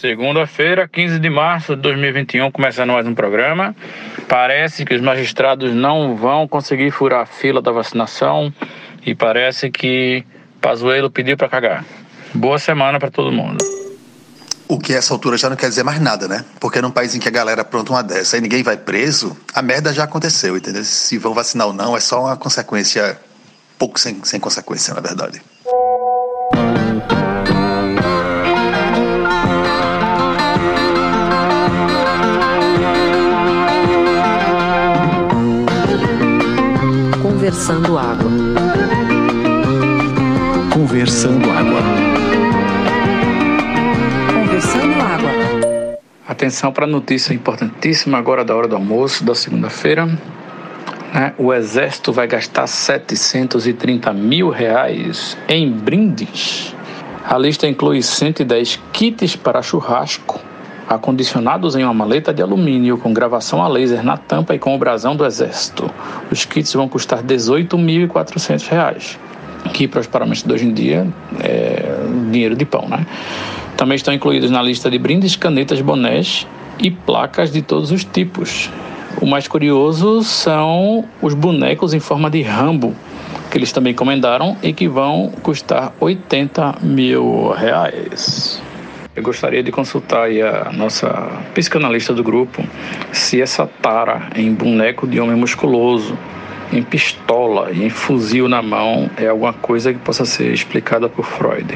[0.00, 3.74] Segunda-feira, 15 de março de 2021, começando mais um programa.
[4.28, 8.54] Parece que os magistrados não vão conseguir furar a fila da vacinação
[9.04, 10.24] e parece que
[10.60, 11.84] Pazuello pediu para cagar.
[12.32, 13.58] Boa semana para todo mundo.
[14.68, 16.44] O que essa altura já não quer dizer mais nada, né?
[16.60, 19.60] Porque num país em que a galera pronta uma dessa e ninguém vai preso, a
[19.62, 20.84] merda já aconteceu, entendeu?
[20.84, 23.20] Se vão vacinar ou não, é só uma consequência,
[23.76, 25.42] pouco sem, sem consequência, na verdade.
[37.48, 38.30] Conversando Água.
[40.70, 41.80] Conversando Água.
[44.34, 45.98] Conversando Água.
[46.28, 50.04] Atenção para a notícia importantíssima agora da hora do almoço da segunda-feira.
[51.14, 51.32] Né?
[51.38, 56.76] O Exército vai gastar 730 mil reais em brindes.
[57.24, 60.38] A lista inclui 110 kits para churrasco,
[60.88, 64.78] acondicionados em uma maleta de alumínio com gravação a laser na tampa e com o
[64.78, 65.90] brasão do Exército.
[66.30, 69.18] Os kits vão custar R$ 18.400,
[69.74, 71.06] que para os parâmetros de hoje em dia
[71.40, 71.84] é
[72.30, 73.06] dinheiro de pão, né?
[73.76, 76.46] Também estão incluídos na lista de brindes, canetas, bonés
[76.78, 78.70] e placas de todos os tipos.
[79.20, 82.94] O mais curioso são os bonecos em forma de Rambo,
[83.50, 88.62] que eles também encomendaram e que vão custar 80 mil reais.
[89.18, 91.08] Eu gostaria de consultar a nossa
[91.52, 92.64] psicanalista do grupo
[93.12, 96.16] se essa tara em boneco de homem musculoso,
[96.72, 101.24] em pistola e em fuzil na mão é alguma coisa que possa ser explicada por
[101.24, 101.66] Freud.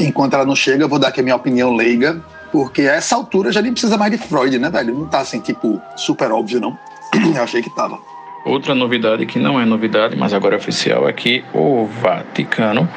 [0.00, 2.18] Enquanto ela não chega, eu vou dar aqui a minha opinião leiga,
[2.50, 4.94] porque a essa altura já nem precisa mais de Freud, né, velho?
[4.94, 6.78] Não tá assim, tipo, super óbvio, não.
[7.36, 7.98] Eu achei que tava.
[8.46, 12.88] Outra novidade que não é novidade, mas agora é oficial, é que o Vaticano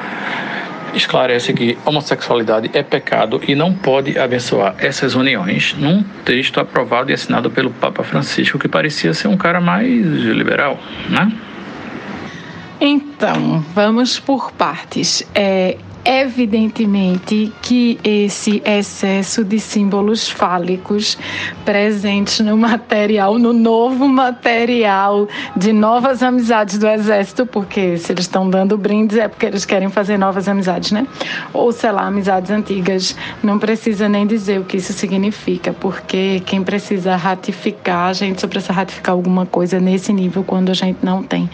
[0.94, 7.14] esclarece que homossexualidade é pecado e não pode abençoar essas uniões num texto aprovado e
[7.14, 10.78] assinado pelo Papa Francisco, que parecia ser um cara mais liberal,
[11.08, 11.32] né?
[12.80, 15.22] Então, vamos por partes.
[15.34, 21.18] É, evidentemente que esse excesso de símbolos fálicos
[21.64, 28.48] presentes no material, no novo material de novas amizades do Exército, porque se eles estão
[28.48, 31.06] dando brindes é porque eles querem fazer novas amizades, né?
[31.52, 33.16] Ou sei lá, amizades antigas.
[33.42, 38.46] Não precisa nem dizer o que isso significa, porque quem precisa ratificar, a gente só
[38.46, 41.50] precisa ratificar alguma coisa nesse nível quando a gente não tem.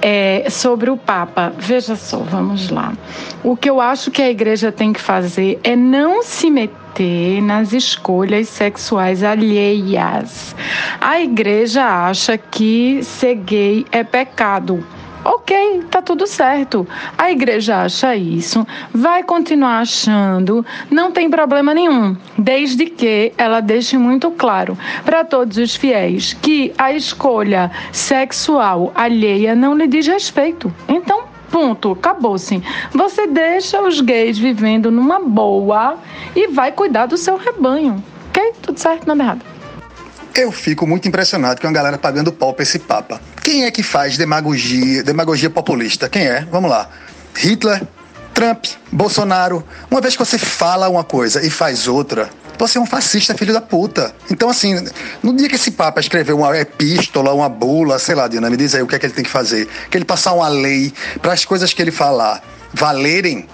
[0.00, 2.94] É, sobre o Papa, veja só, vamos lá.
[3.42, 7.72] O que eu acho que a igreja tem que fazer é não se meter nas
[7.72, 10.54] escolhas sexuais alheias.
[11.00, 14.84] A igreja acha que ser gay é pecado.
[15.24, 16.86] Ok, tá tudo certo.
[17.16, 23.96] A igreja acha isso, vai continuar achando, não tem problema nenhum, desde que ela deixe
[23.96, 30.70] muito claro para todos os fiéis que a escolha sexual alheia não lhe diz respeito.
[30.86, 32.60] Então, Ponto, acabou sim.
[32.92, 35.96] Você deixa os gays vivendo numa boa
[36.34, 38.02] e vai cuidar do seu rebanho.
[38.28, 38.54] Ok?
[38.60, 39.44] Tudo certo, nada errado.
[40.34, 43.20] Eu fico muito impressionado com a galera pagando pau pra esse papa.
[43.40, 46.08] Quem é que faz demagogia, demagogia populista?
[46.08, 46.40] Quem é?
[46.50, 46.90] Vamos lá.
[47.36, 47.86] Hitler,
[48.34, 49.62] Trump, Bolsonaro.
[49.88, 53.52] Uma vez que você fala uma coisa e faz outra, você é um fascista, filho
[53.52, 54.14] da puta.
[54.30, 54.84] Então, assim,
[55.22, 58.74] no dia que esse Papa escreveu uma epístola, uma bula, sei lá, Dina, me diz
[58.74, 59.68] aí o que é que ele tem que fazer.
[59.90, 63.46] Que ele passar uma lei para as coisas que ele falar valerem,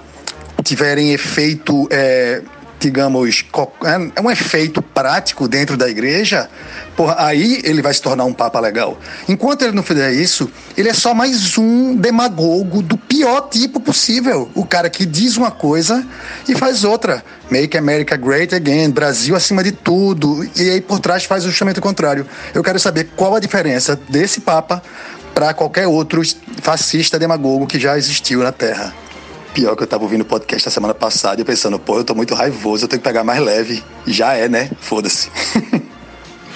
[0.63, 1.87] tiverem efeito.
[1.91, 2.43] É,
[2.81, 3.45] digamos,
[3.85, 6.49] é, é um efeito prático dentro da igreja,
[6.97, 8.99] porra, aí ele vai se tornar um papa legal.
[9.29, 14.51] Enquanto ele não fizer isso, ele é só mais um demagogo do pior tipo possível.
[14.55, 16.05] O cara que diz uma coisa
[16.49, 17.23] e faz outra.
[17.51, 20.49] Make America Great Again, Brasil acima de tudo.
[20.57, 22.27] E aí por trás faz justamente o contrário.
[22.55, 24.83] Eu quero saber qual a diferença desse papa
[25.35, 26.23] para qualquer outro
[26.63, 28.95] fascista demagogo que já existiu na Terra.
[29.53, 32.15] Pior que eu tava ouvindo o podcast a semana passada e pensando, pô, eu tô
[32.15, 33.83] muito raivoso, eu tenho que pegar mais leve.
[34.07, 34.71] Já é, né?
[34.81, 35.31] Foda-se.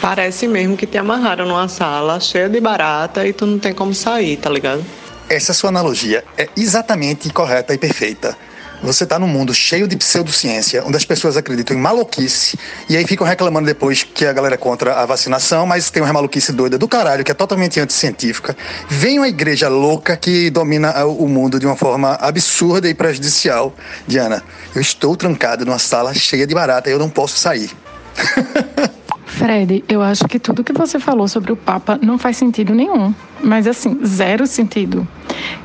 [0.01, 3.95] Parece mesmo que te amarraram numa sala cheia de barata e tu não tem como
[3.95, 4.85] sair, tá ligado?
[5.29, 8.37] Essa sua analogia é exatamente correta e perfeita.
[8.85, 13.07] Você está num mundo cheio de pseudociência, onde as pessoas acreditam em maluquice, e aí
[13.07, 16.77] ficam reclamando depois que a galera é contra a vacinação, mas tem uma maluquice doida
[16.77, 18.55] do caralho, que é totalmente anticientífica.
[18.87, 23.75] Vem uma igreja louca que domina o mundo de uma forma absurda e prejudicial.
[24.07, 24.43] Diana,
[24.75, 27.71] eu estou trancada numa sala cheia de barata e eu não posso sair.
[29.35, 33.13] Fred, eu acho que tudo que você falou sobre o Papa não faz sentido nenhum.
[33.43, 35.07] Mas assim, zero sentido.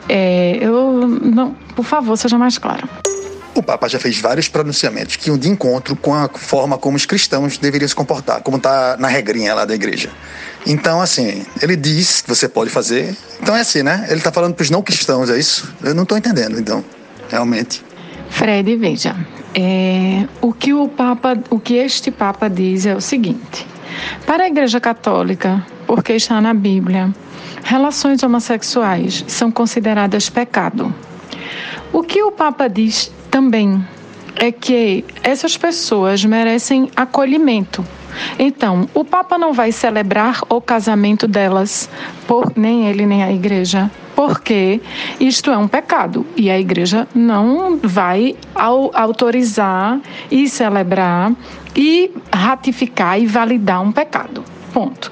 [0.07, 2.89] É, eu não, por favor, seja mais claro.
[3.53, 7.05] o Papa já fez vários pronunciamentos que iam de encontro com a forma como os
[7.05, 10.09] cristãos deveriam se comportar, como está na regrinha lá da igreja.
[10.65, 13.15] Então, assim, ele diz que você pode fazer.
[13.41, 14.05] Então é assim, né?
[14.09, 15.73] Ele está falando para os não cristãos, é isso?
[15.83, 16.83] Eu não estou entendendo, então,
[17.29, 17.83] realmente.
[18.29, 19.15] Fred, veja,
[19.53, 23.65] é, o que o Papa, o que este Papa diz é o seguinte:
[24.25, 27.13] para a Igreja Católica, porque está na Bíblia,
[27.63, 30.93] relações homossexuais são consideradas pecado.
[31.91, 33.83] O que o Papa diz também
[34.35, 37.83] é que essas pessoas merecem acolhimento.
[38.37, 41.89] Então, o Papa não vai celebrar o casamento delas,
[42.27, 44.81] por nem ele nem a igreja, porque
[45.19, 48.35] isto é um pecado e a igreja não vai
[48.93, 51.31] autorizar e celebrar
[51.75, 54.43] e ratificar e validar um pecado.
[54.73, 55.11] Ponto.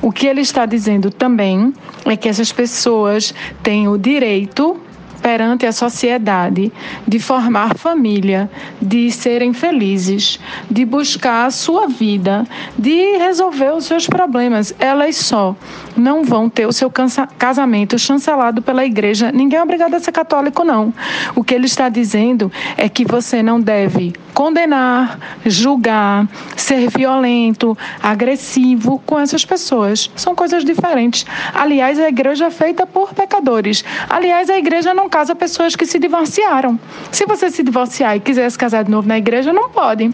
[0.00, 1.72] O que ele está dizendo também
[2.04, 4.80] é que essas pessoas têm o direito
[5.24, 6.70] perante a sociedade,
[7.08, 10.38] de formar família, de serem felizes,
[10.70, 14.74] de buscar a sua vida, de resolver os seus problemas.
[14.78, 15.56] Elas só
[15.96, 16.92] não vão ter o seu
[17.38, 19.32] casamento chancelado pela igreja.
[19.32, 20.92] Ninguém é obrigado a ser católico, não.
[21.34, 29.00] O que ele está dizendo é que você não deve condenar, julgar, ser violento, agressivo
[29.06, 30.10] com essas pessoas.
[30.16, 31.24] São coisas diferentes.
[31.54, 33.82] Aliás, a igreja é feita por pecadores.
[34.10, 36.76] Aliás, a igreja não casa pessoas que se divorciaram.
[37.12, 40.12] Se você se divorciar e quiser se casar de novo na igreja, não pode.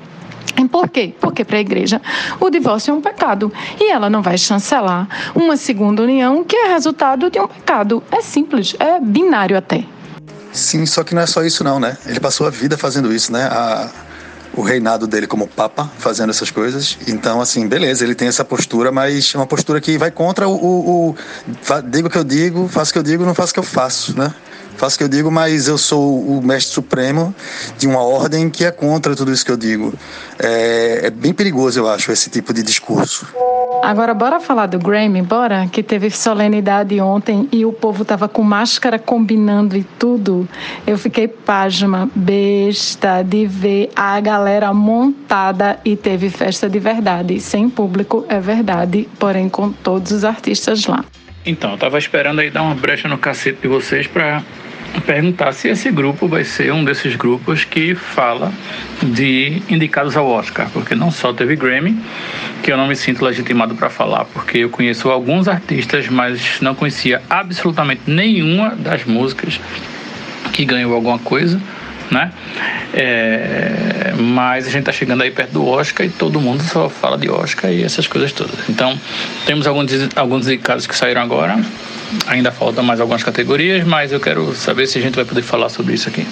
[0.70, 1.14] Por quê?
[1.18, 2.02] Porque para a igreja
[2.38, 3.50] o divórcio é um pecado
[3.80, 8.02] e ela não vai chancelar uma segunda união que é resultado de um pecado.
[8.12, 9.86] É simples, é binário até.
[10.52, 11.96] Sim, só que não é só isso não, né?
[12.04, 13.44] Ele passou a vida fazendo isso, né?
[13.44, 13.88] A,
[14.52, 16.98] o reinado dele como papa fazendo essas coisas.
[17.08, 20.52] Então, assim, beleza, ele tem essa postura, mas é uma postura que vai contra o,
[20.52, 21.16] o, o
[21.88, 23.64] digo o que eu digo, faço o que eu digo, não faço o que eu
[23.64, 24.34] faço, né?
[24.80, 27.34] Faço o que eu digo, mas eu sou o mestre supremo
[27.76, 29.92] de uma ordem que é contra tudo isso que eu digo.
[30.38, 33.28] É, é bem perigoso, eu acho, esse tipo de discurso.
[33.82, 35.66] Agora, bora falar do Grammy, bora?
[35.70, 40.48] Que teve solenidade ontem e o povo tava com máscara combinando e tudo.
[40.86, 47.38] Eu fiquei pasma, besta, de ver a galera montada e teve festa de verdade.
[47.38, 51.04] Sem público, é verdade, porém com todos os artistas lá.
[51.44, 54.42] Então, eu tava esperando aí dar uma brecha no cacete de vocês para
[55.06, 58.52] perguntar se esse grupo vai ser um desses grupos que fala
[59.02, 61.96] de indicados ao Oscar, porque não só teve Grammy,
[62.62, 66.74] que eu não me sinto legitimado para falar, porque eu conheço alguns artistas, mas não
[66.74, 69.60] conhecia absolutamente nenhuma das músicas
[70.52, 71.60] que ganhou alguma coisa
[72.10, 72.32] né?
[72.92, 77.16] É, mas a gente está chegando aí perto do Oscar e todo mundo só fala
[77.16, 78.68] de Oscar e essas coisas todas.
[78.68, 78.98] Então,
[79.46, 81.58] temos alguns, alguns indicados que saíram agora.
[82.26, 85.68] Ainda faltam mais algumas categorias, mas eu quero saber se a gente vai poder falar
[85.68, 86.26] sobre isso aqui.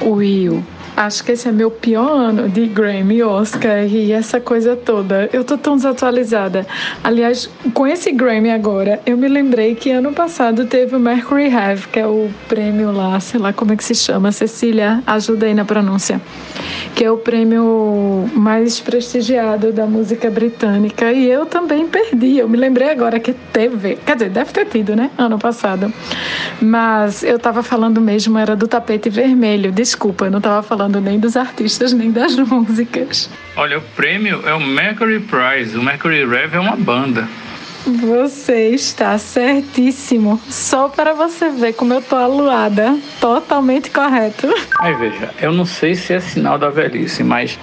[0.00, 0.64] Will,
[0.96, 5.28] Acho que esse é meu pior ano de Grammy, Oscar e essa coisa toda.
[5.30, 6.66] Eu tô tão desatualizada.
[7.04, 11.88] Aliás, com esse Grammy agora, eu me lembrei que ano passado teve o Mercury Have,
[11.88, 14.32] que é o prêmio lá, sei lá como é que se chama.
[14.32, 16.18] Cecília, ajuda aí na pronúncia.
[16.94, 21.12] Que é o prêmio mais prestigiado da música britânica.
[21.12, 22.38] E eu também perdi.
[22.38, 23.96] Eu me lembrei agora que teve.
[23.96, 25.10] Quer dizer, deve ter tido, né?
[25.18, 25.92] Ano passado.
[26.58, 29.70] Mas eu tava falando mesmo, era do tapete vermelho.
[29.70, 33.28] Desculpa, eu não tava falando falando nem dos artistas, nem das músicas.
[33.56, 35.76] Olha, o prêmio é o Mercury Prize.
[35.76, 37.28] O Mercury Rev é uma banda.
[37.84, 40.40] Você está certíssimo.
[40.48, 42.98] Só para você ver como eu tô aluada.
[43.20, 44.48] Totalmente correto.
[44.80, 47.58] Aí veja, eu não sei se é sinal da velhice, mas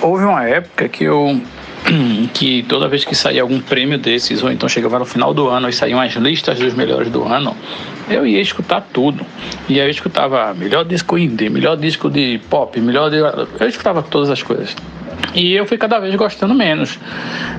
[0.00, 1.40] houve uma época que eu
[2.34, 5.68] que toda vez que saía algum prêmio desses, ou então chegava no final do ano
[5.68, 7.56] e saíam as listas dos melhores do ano,
[8.10, 9.24] eu ia escutar tudo.
[9.68, 13.18] E aí eu escutava melhor disco indie, melhor disco de pop, melhor de...
[13.18, 14.74] Eu escutava todas as coisas.
[15.34, 16.98] E eu fui cada vez gostando menos,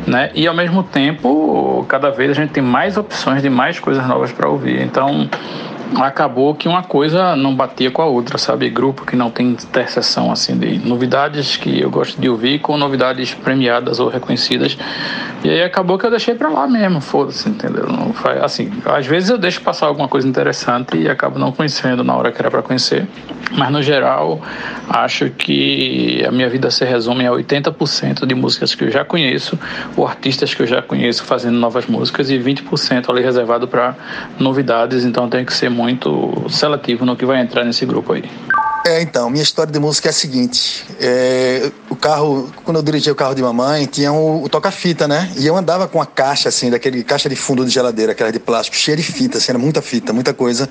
[0.06, 0.32] né?
[0.36, 4.32] E ao mesmo tempo, cada vez a gente tem mais opções de mais coisas novas
[4.32, 4.82] para ouvir.
[4.82, 5.30] Então,
[5.98, 8.70] acabou que uma coisa não batia com a outra, sabe?
[8.70, 13.34] Grupo que não tem interseção assim de novidades que eu gosto de ouvir com novidades
[13.34, 14.78] premiadas ou reconhecidas.
[15.44, 17.88] E aí acabou que eu deixei para lá mesmo, foda-se, entendeu?
[17.88, 22.04] Não faz, assim, às vezes eu deixo passar alguma coisa interessante e acabo não conhecendo
[22.04, 23.08] na hora que era para conhecer,
[23.52, 24.40] mas no geral
[24.88, 29.58] acho que a minha vida se resume a 80% de músicas que eu já conheço,
[29.98, 33.96] ou artistas que eu já conheço fazendo novas músicas e 20% ali reservado para
[34.40, 38.24] novidades, então tem que ser muito muito seletivo no que vai entrar nesse grupo aí.
[38.86, 43.12] É, então, minha história de música é a seguinte: é, o carro, quando eu dirigia
[43.12, 45.32] o carro de mamãe, tinha o, o toca-fita, né?
[45.38, 48.40] E eu andava com a caixa, assim, daquele caixa de fundo de geladeira, aquela de
[48.40, 50.68] plástico, cheia de fita, assim, era muita fita, muita coisa.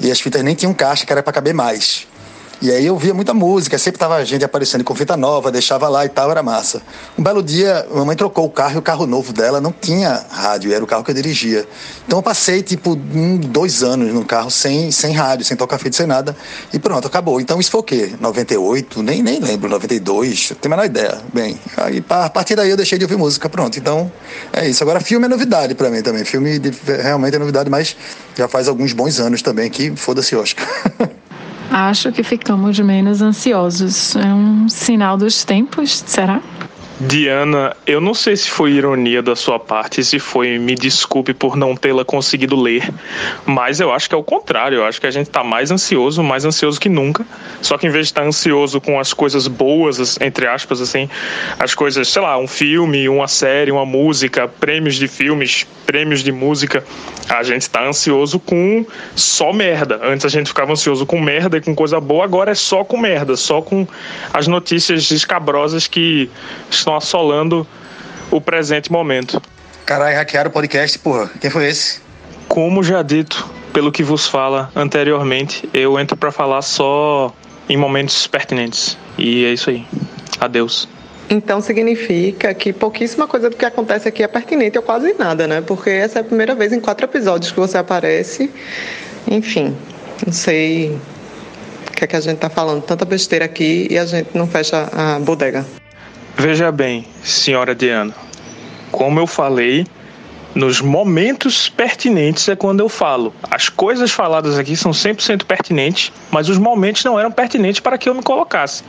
[0.00, 2.06] E as fitas nem tinham caixa, que era para caber mais.
[2.62, 6.04] E aí eu via muita música, sempre tava gente aparecendo com fita nova, deixava lá
[6.04, 6.82] e tal, era massa.
[7.18, 10.24] Um belo dia, a mamãe trocou o carro e o carro novo dela não tinha
[10.30, 11.66] rádio, era o carro que eu dirigia.
[12.06, 15.96] Então eu passei, tipo, um, dois anos no carro sem, sem rádio, sem tocar fita,
[15.96, 16.36] sem nada,
[16.72, 17.40] e pronto, acabou.
[17.40, 18.12] Então isso foi o quê?
[18.20, 19.02] 98?
[19.02, 21.20] Nem, nem lembro, 92, não tenho a menor ideia.
[21.32, 23.78] Bem, aí a partir daí eu deixei de ouvir música, pronto.
[23.78, 24.10] Então
[24.52, 24.82] é isso.
[24.82, 26.24] Agora, filme é novidade para mim também.
[26.24, 27.96] Filme de, realmente é novidade, mas
[28.36, 30.66] já faz alguns bons anos também que foda-se Oscar.
[31.76, 34.14] Acho que ficamos menos ansiosos.
[34.14, 36.40] É um sinal dos tempos, será?
[37.00, 41.56] Diana, eu não sei se foi ironia da sua parte, se foi me desculpe por
[41.56, 42.88] não tê-la conseguido ler,
[43.44, 44.78] mas eu acho que é o contrário.
[44.78, 47.26] Eu acho que a gente está mais ansioso, mais ansioso que nunca.
[47.60, 51.08] Só que em vez de estar tá ansioso com as coisas boas, entre aspas, assim,
[51.58, 56.30] as coisas, sei lá, um filme, uma série, uma música, prêmios de filmes, prêmios de
[56.30, 56.84] música,
[57.28, 58.86] a gente está ansioso com
[59.16, 60.00] só merda.
[60.02, 62.96] Antes a gente ficava ansioso com merda e com coisa boa, agora é só com
[62.96, 63.86] merda, só com
[64.32, 66.30] as notícias escabrosas que
[66.84, 67.66] estão assolando
[68.30, 69.40] o presente momento.
[69.86, 71.30] Caralho, hackearam o podcast, porra.
[71.40, 72.00] Quem foi esse?
[72.46, 77.32] Como já dito, pelo que vos fala anteriormente, eu entro para falar só
[77.68, 78.96] em momentos pertinentes.
[79.18, 79.86] E é isso aí.
[80.40, 80.88] Adeus.
[81.30, 85.62] Então significa que pouquíssima coisa do que acontece aqui é pertinente, ou quase nada, né?
[85.62, 88.50] Porque essa é a primeira vez em quatro episódios que você aparece.
[89.26, 89.74] Enfim,
[90.24, 90.98] não sei
[91.88, 92.82] o que é que a gente tá falando.
[92.82, 95.64] Tanta besteira aqui e a gente não fecha a bodega.
[96.36, 98.12] Veja bem, senhora Diana,
[98.90, 99.86] como eu falei,
[100.54, 103.32] nos momentos pertinentes é quando eu falo.
[103.50, 108.08] As coisas faladas aqui são 100% pertinentes, mas os momentos não eram pertinentes para que
[108.08, 108.82] eu me colocasse.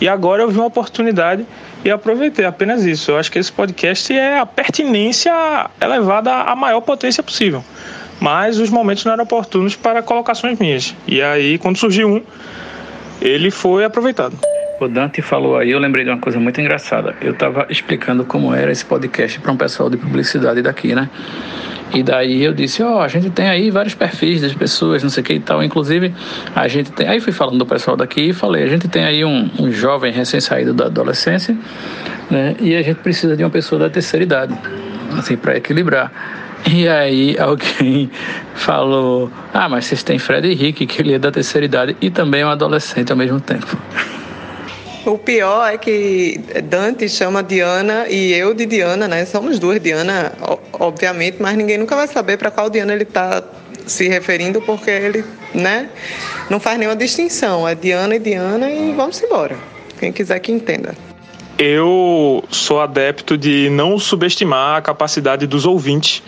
[0.00, 1.44] E agora eu vi uma oportunidade
[1.84, 3.10] e aproveitei apenas isso.
[3.10, 5.32] Eu acho que esse podcast é a pertinência
[5.80, 7.64] elevada à maior potência possível.
[8.20, 10.94] Mas os momentos não eram oportunos para colocações minhas.
[11.06, 12.22] E aí, quando surgiu um,
[13.20, 14.38] ele foi aproveitado.
[14.82, 17.14] O Dante falou aí, eu lembrei de uma coisa muito engraçada.
[17.20, 21.08] Eu estava explicando como era esse podcast para um pessoal de publicidade daqui, né?
[21.94, 25.08] E daí eu disse, ó, oh, a gente tem aí vários perfis das pessoas, não
[25.08, 25.62] sei o que e tal.
[25.62, 26.12] Inclusive,
[26.52, 27.06] a gente tem.
[27.06, 30.10] Aí fui falando do pessoal daqui e falei, a gente tem aí um, um jovem
[30.10, 31.56] recém-saído da adolescência,
[32.28, 32.56] né?
[32.58, 34.52] E a gente precisa de uma pessoa da terceira idade,
[35.16, 36.10] assim, para equilibrar.
[36.68, 38.10] E aí alguém
[38.56, 42.40] falou, ah, mas vocês têm Fred Henrique, que ele é da terceira idade e também
[42.40, 43.78] é um adolescente ao mesmo tempo.
[45.04, 49.24] O pior é que Dante chama Diana e eu de Diana, né?
[49.24, 50.32] Somos duas Diana,
[50.72, 53.42] obviamente, mas ninguém nunca vai saber para qual Diana ele está
[53.84, 55.88] se referindo, porque ele, né?
[56.48, 57.66] Não faz nenhuma distinção.
[57.66, 59.56] É Diana e Diana e vamos embora.
[59.98, 60.94] Quem quiser que entenda.
[61.58, 66.22] Eu sou adepto de não subestimar a capacidade dos ouvintes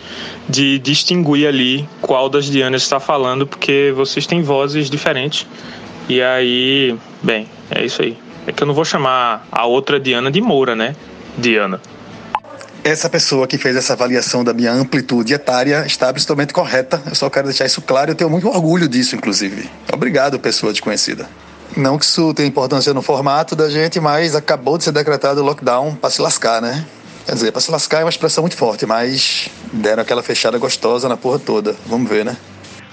[0.47, 5.47] de distinguir ali qual das Dianas está falando, porque vocês têm vozes diferentes.
[6.07, 8.24] E aí, bem, é isso aí.
[8.47, 10.95] É que eu não vou chamar a outra Diana de Moura, né?
[11.37, 11.81] Diana.
[12.83, 17.01] Essa pessoa que fez essa avaliação da minha amplitude etária está absolutamente correta.
[17.07, 18.11] Eu só quero deixar isso claro.
[18.11, 19.67] Eu tenho muito orgulho disso, inclusive.
[19.91, 21.27] Obrigado, pessoa desconhecida.
[21.75, 25.43] Não que isso tenha importância no formato da gente, mas acabou de ser decretado o
[25.43, 26.85] lockdown para se lascar, né?
[27.25, 31.09] Quer dizer, para se lascar é uma expressão muito forte, mas deram aquela fechada gostosa
[31.09, 31.75] na porra toda.
[31.87, 32.37] Vamos ver, né?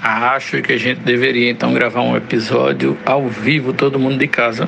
[0.00, 4.66] Acho que a gente deveria então gravar um episódio ao vivo, todo mundo de casa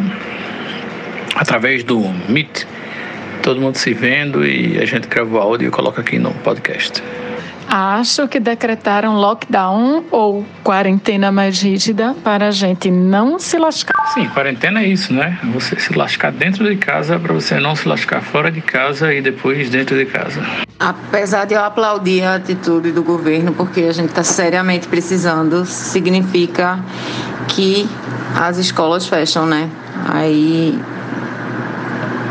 [1.35, 2.65] através do Meet,
[3.43, 7.03] todo mundo se vendo e a gente grava o áudio e coloca aqui no podcast.
[7.69, 14.13] Acho que decretaram lockdown ou quarentena mais rígida para a gente não se lascar.
[14.13, 15.39] Sim, quarentena é isso, né?
[15.55, 19.21] Você se lascar dentro de casa para você não se lascar fora de casa e
[19.21, 20.41] depois dentro de casa.
[20.79, 26.79] Apesar de eu aplaudir a atitude do governo, porque a gente está seriamente precisando, significa
[27.49, 27.89] que
[28.39, 29.71] as escolas fecham, né?
[30.13, 30.79] Aí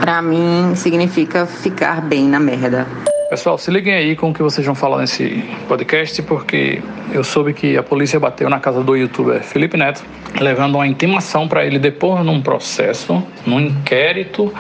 [0.04, 2.86] para mim significa ficar bem na merda.
[3.30, 6.82] Pessoal, se liguem aí com o que vocês vão falar nesse podcast, porque
[7.14, 10.04] eu soube que a polícia bateu na casa do youtuber Felipe Neto,
[10.42, 14.54] levando uma intimação para ele depor num processo, num inquérito,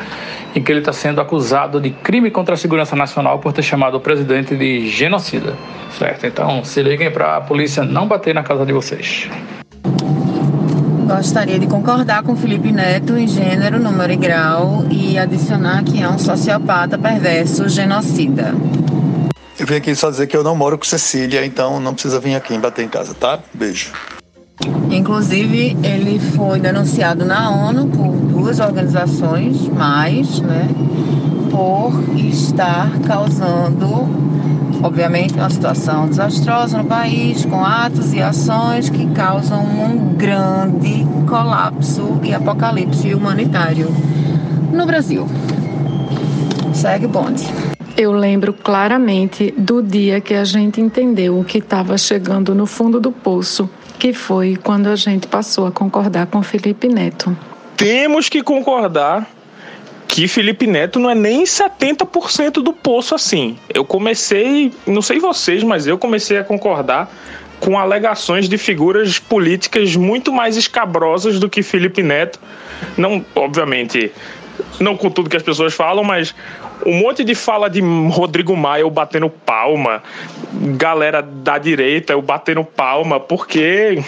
[0.55, 3.97] em que ele está sendo acusado de crime contra a segurança nacional por ter chamado
[3.97, 5.57] o presidente de genocida.
[5.91, 6.25] Certo?
[6.25, 9.29] Então, se liguem para a polícia não bater na casa de vocês.
[11.05, 16.07] Gostaria de concordar com Felipe Neto em gênero, número e grau e adicionar que é
[16.07, 18.55] um sociopata perverso genocida.
[19.59, 22.35] Eu vim aqui só dizer que eu não moro com Cecília, então não precisa vir
[22.35, 23.39] aqui bater em casa, tá?
[23.53, 23.91] Beijo.
[24.89, 30.69] Inclusive, ele foi denunciado na ONU por duas organizações, mais, né?
[31.51, 34.07] Por estar causando
[34.83, 42.19] Obviamente, uma situação desastrosa no país, com atos e ações que causam um grande colapso
[42.21, 43.87] e apocalipse humanitário
[44.73, 45.25] no Brasil.
[46.73, 47.45] Segue bonde.
[47.95, 52.99] Eu lembro claramente do dia que a gente entendeu o que estava chegando no fundo
[52.99, 57.37] do poço, que foi quando a gente passou a concordar com Felipe Neto.
[57.77, 59.27] Temos que concordar
[60.13, 63.57] que Felipe Neto não é nem 70% do poço assim.
[63.73, 67.11] Eu comecei, não sei vocês, mas eu comecei a concordar
[67.59, 72.39] com alegações de figuras políticas muito mais escabrosas do que Felipe Neto.
[72.95, 74.11] Não, obviamente,
[74.79, 76.35] não com tudo que as pessoas falam, mas
[76.85, 80.03] um monte de fala de Rodrigo Maia batendo palma,
[80.77, 83.99] galera da direita eu batendo palma, porque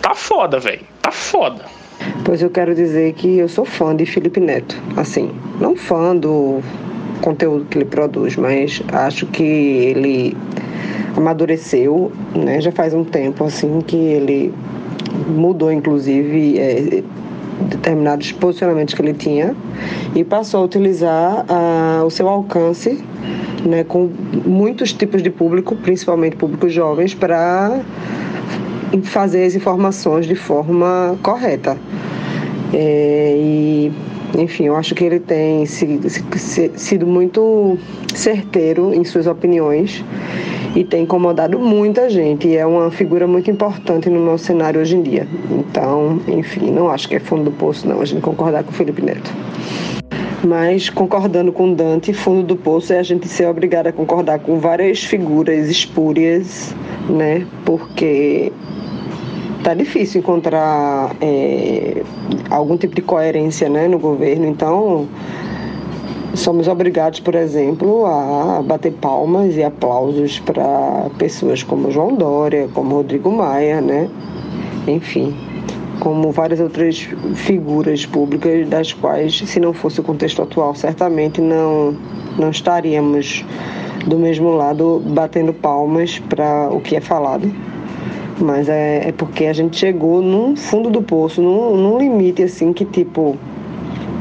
[0.00, 0.86] tá foda, velho.
[1.02, 1.79] Tá foda.
[2.24, 4.76] Pois eu quero dizer que eu sou fã de Felipe Neto.
[4.96, 5.30] Assim,
[5.60, 6.60] não fã do
[7.20, 10.36] conteúdo que ele produz, mas acho que ele
[11.16, 12.60] amadureceu, né?
[12.60, 14.54] Já faz um tempo assim que ele
[15.28, 17.02] mudou, inclusive, é,
[17.68, 19.54] determinados posicionamentos que ele tinha
[20.14, 21.44] e passou a utilizar
[22.04, 23.02] o seu alcance
[23.66, 24.10] né, com
[24.46, 27.80] muitos tipos de público, principalmente públicos jovens, para
[29.02, 31.76] fazer as informações de forma correta.
[32.72, 33.92] É, e,
[34.38, 36.08] enfim, eu acho que ele tem sido,
[36.76, 37.78] sido muito
[38.14, 40.04] certeiro em suas opiniões
[40.74, 44.96] e tem incomodado muita gente e é uma figura muito importante no nosso cenário hoje
[44.96, 45.26] em dia.
[45.50, 48.74] Então, enfim, não acho que é fundo do poço, não, a gente concordar com o
[48.74, 49.32] Felipe Neto.
[50.42, 54.58] Mas concordando com Dante, fundo do poço é a gente ser obrigado a concordar com
[54.58, 56.74] várias figuras espúrias,
[57.10, 57.46] né?
[57.64, 58.50] Porque
[59.62, 62.02] tá difícil encontrar é,
[62.48, 64.46] algum tipo de coerência né, no governo.
[64.46, 65.06] Então,
[66.34, 72.96] somos obrigados, por exemplo, a bater palmas e aplausos para pessoas como João Dória, como
[72.96, 74.08] Rodrigo Maia, né?
[74.86, 75.34] Enfim,
[76.00, 81.94] como várias outras figuras públicas das quais, se não fosse o contexto atual, certamente não,
[82.38, 83.44] não estaríamos
[84.06, 87.52] do mesmo lado batendo palmas para o que é falado
[88.40, 92.72] mas é, é porque a gente chegou num fundo do poço, num, num limite assim
[92.72, 93.36] que tipo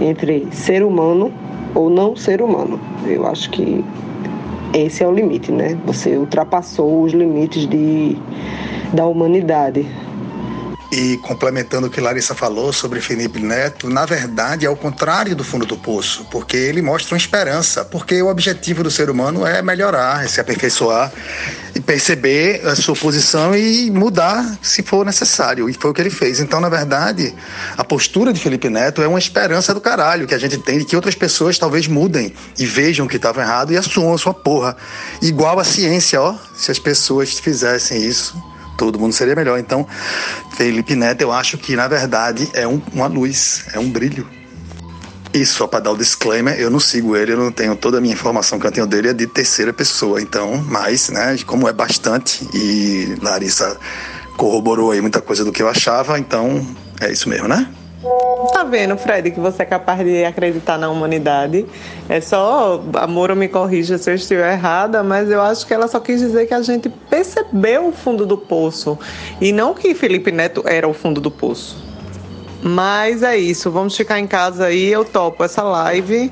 [0.02, 1.32] entre ser humano
[1.76, 2.80] ou não ser humano.
[3.06, 3.84] Eu acho que
[4.74, 5.78] esse é o limite, né?
[5.86, 8.18] Você ultrapassou os limites de,
[8.94, 9.86] da humanidade.
[10.92, 15.44] E complementando o que Larissa falou sobre Felipe Neto, na verdade é o contrário do
[15.44, 19.62] fundo do poço, porque ele mostra uma esperança, porque o objetivo do ser humano é
[19.62, 21.12] melhorar, é se aperfeiçoar
[21.76, 25.70] e perceber a sua posição e mudar se for necessário.
[25.70, 26.40] E foi o que ele fez.
[26.40, 27.36] Então, na verdade,
[27.78, 30.86] a postura de Felipe Neto é uma esperança do caralho que a gente tem de
[30.86, 34.76] que outras pessoas talvez mudem e vejam que estava errado e assumam a sua porra.
[35.22, 38.36] Igual a ciência, ó, se as pessoas fizessem isso
[38.80, 39.60] todo mundo seria melhor.
[39.60, 39.86] Então,
[40.54, 44.26] Felipe Neto, eu acho que na verdade é um, uma luz, é um brilho.
[45.32, 48.02] E só para dar o disclaimer, eu não sigo ele, eu não tenho toda a
[48.02, 50.20] minha informação que eu tenho dele é de terceira pessoa.
[50.20, 53.78] Então, mas, né, como é bastante e Larissa
[54.38, 56.66] corroborou aí muita coisa do que eu achava, então
[57.02, 57.70] é isso mesmo, né?
[58.54, 61.66] Tá vendo, Fred, que você é capaz de acreditar na humanidade.
[62.08, 66.00] É só, amor, me corrija se eu estiver errada, mas eu acho que ela só
[66.00, 68.98] quis dizer que a gente percebeu o fundo do poço.
[69.42, 71.84] E não que Felipe Neto era o fundo do poço.
[72.64, 76.32] Mas é isso, vamos ficar em casa aí, eu topo essa live.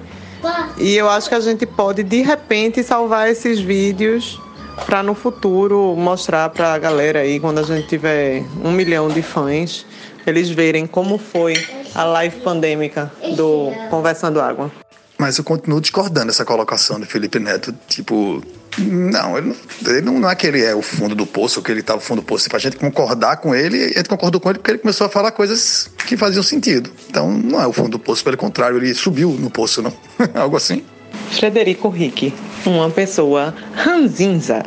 [0.77, 4.39] E eu acho que a gente pode, de repente, salvar esses vídeos
[4.85, 9.21] para no futuro mostrar para a galera aí, quando a gente tiver um milhão de
[9.21, 9.85] fãs
[10.29, 11.55] eles verem como foi
[11.95, 14.71] a live pandêmica do Conversando Água.
[15.17, 17.73] Mas eu continuo discordando dessa colocação do Felipe Neto.
[17.87, 18.43] Tipo,
[18.77, 21.81] não, ele não, ele não é que ele é o fundo do poço, que ele
[21.81, 22.47] tá no fundo do poço.
[22.47, 25.31] Pra gente concordar com ele, a gente concordou com ele porque ele começou a falar
[25.31, 26.91] coisas que faziam sentido.
[27.09, 29.93] Então, não é o fundo do poço, pelo contrário, ele subiu no poço, não?
[30.39, 30.83] Algo assim.
[31.31, 32.31] Frederico Rick,
[32.65, 34.63] uma pessoa ranzinza.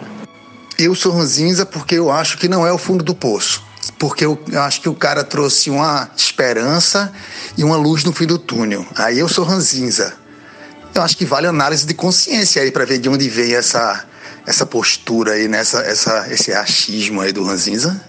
[0.77, 3.69] Eu sou ranzinza porque eu acho que não é o fundo do poço
[4.00, 7.12] porque eu acho que o cara trouxe uma esperança
[7.56, 8.84] e uma luz no fim do túnel.
[8.96, 10.14] Aí eu sou ranzinza.
[10.94, 14.06] Eu acho que vale análise de consciência aí para ver de onde vem essa
[14.46, 18.02] essa postura aí, nessa essa esse achismo aí do ranzinza.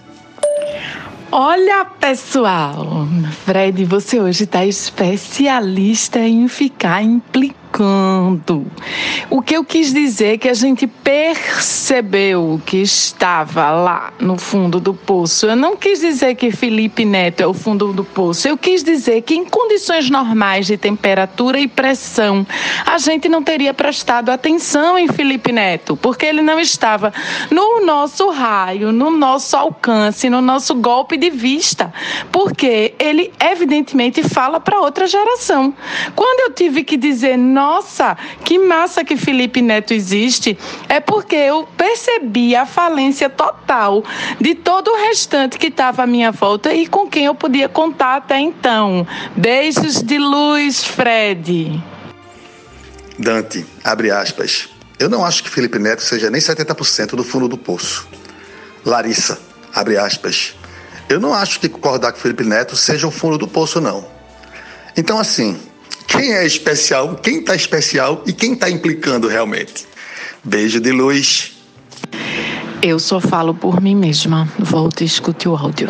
[1.30, 3.06] Olha, pessoal,
[3.44, 8.66] Fred, você hoje está especialista em ficar implicando brincando.
[9.30, 14.78] O que eu quis dizer é que a gente percebeu que estava lá no fundo
[14.78, 15.46] do poço.
[15.46, 18.46] Eu não quis dizer que Felipe Neto é o fundo do poço.
[18.46, 22.46] Eu quis dizer que em condições normais de temperatura e pressão,
[22.84, 27.12] a gente não teria prestado atenção em Felipe Neto, porque ele não estava
[27.50, 31.92] no nosso raio, no nosso alcance, no nosso golpe de vista,
[32.30, 35.72] porque ele evidentemente fala para outra geração.
[36.14, 41.64] Quando eu tive que dizer, nossa, que massa que Felipe Neto existe, é porque eu
[41.76, 44.02] percebi a falência total
[44.40, 48.16] de todo o restante que estava à minha volta e com quem eu podia contar
[48.16, 49.06] até então.
[49.36, 51.80] Beijos de luz, Fred.
[53.16, 54.68] Dante, abre aspas.
[54.98, 58.08] Eu não acho que Felipe Neto seja nem 70% do fundo do poço.
[58.84, 59.38] Larissa,
[59.72, 60.56] abre aspas.
[61.08, 64.04] Eu não acho que concordar com Felipe Neto seja o fundo do poço, não.
[64.96, 65.60] Então, assim,
[66.06, 69.86] quem é especial, quem está especial e quem está implicando realmente?
[70.44, 71.52] Beijo de luz.
[72.82, 74.48] Eu só falo por mim mesma.
[74.58, 75.88] Volte e escute o áudio.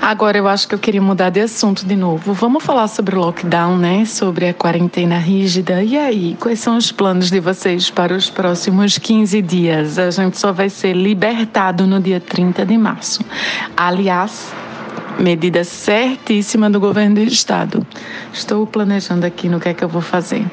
[0.00, 2.32] Agora eu acho que eu queria mudar de assunto de novo.
[2.32, 4.04] Vamos falar sobre o lockdown, né?
[4.04, 5.80] Sobre a quarentena rígida.
[5.82, 10.00] E aí, quais são os planos de vocês para os próximos 15 dias?
[10.00, 13.24] A gente só vai ser libertado no dia 30 de março.
[13.76, 14.52] Aliás,
[15.18, 17.86] medida certíssima do governo do estado.
[18.32, 20.44] Estou planejando aqui no que é que eu vou fazer.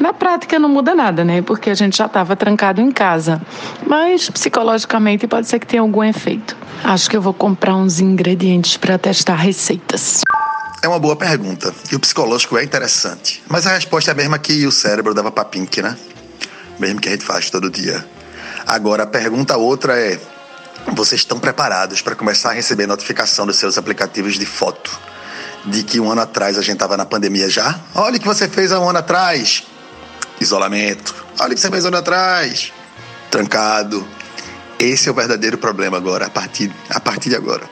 [0.00, 1.42] Na prática não muda nada, né?
[1.42, 3.40] Porque a gente já estava trancado em casa.
[3.86, 6.56] Mas psicologicamente pode ser que tenha algum efeito.
[6.84, 10.20] Acho que eu vou comprar uns ingredientes para testar receitas.
[10.82, 11.74] É uma boa pergunta.
[11.92, 13.42] E o psicológico é interessante.
[13.48, 15.96] Mas a resposta é a mesma que o cérebro dava pra Pink, né?
[16.78, 18.04] Mesmo que a gente faz todo dia.
[18.66, 20.18] Agora, a pergunta outra é:
[20.94, 24.90] vocês estão preparados para começar a receber notificação dos seus aplicativos de foto
[25.64, 27.78] de que um ano atrás a gente estava na pandemia já?
[27.94, 29.64] Olha o que você fez há um ano atrás.
[30.40, 31.14] Isolamento.
[31.38, 32.72] Olha o que você fez um ano atrás.
[33.30, 34.06] Trancado.
[34.78, 37.68] Esse é o verdadeiro problema agora, a partir, a partir de agora.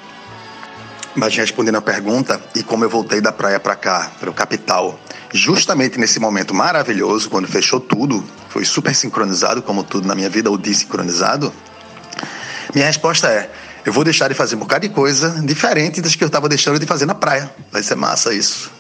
[1.15, 5.01] Mas respondendo a pergunta, e como eu voltei da praia para cá, para o capital,
[5.33, 10.51] justamente nesse momento maravilhoso, quando fechou tudo, foi super sincronizado, como tudo na minha vida,
[10.51, 11.53] ou desincronizado,
[12.75, 13.49] minha resposta é:
[13.85, 16.79] eu vou deixar de fazer um bocado de coisa diferente das que eu estava deixando
[16.79, 17.51] de fazer na praia.
[17.73, 18.71] Vai ser massa isso.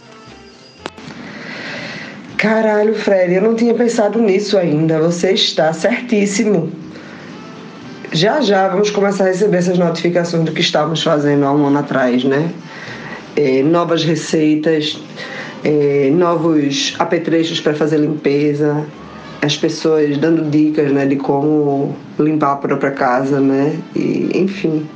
[2.36, 5.00] Caralho, Fred, eu não tinha pensado nisso ainda.
[5.00, 6.72] Você está certíssimo.
[8.12, 11.78] Já já vamos começar a receber essas notificações do que estávamos fazendo há um ano
[11.78, 12.50] atrás, né?
[13.36, 14.98] É, novas receitas,
[15.64, 18.86] é, novos apetrechos para fazer limpeza,
[19.40, 23.78] as pessoas dando dicas né, de como limpar a própria casa, né?
[23.94, 24.86] E, enfim,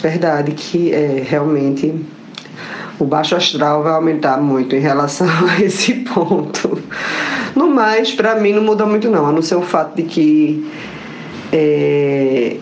[0.00, 1.94] verdade que é, realmente
[2.98, 6.78] o baixo astral vai aumentar muito em relação a esse ponto.
[7.54, 10.70] No mais, para mim não muda muito não, a não ser o fato de que
[11.52, 12.56] é,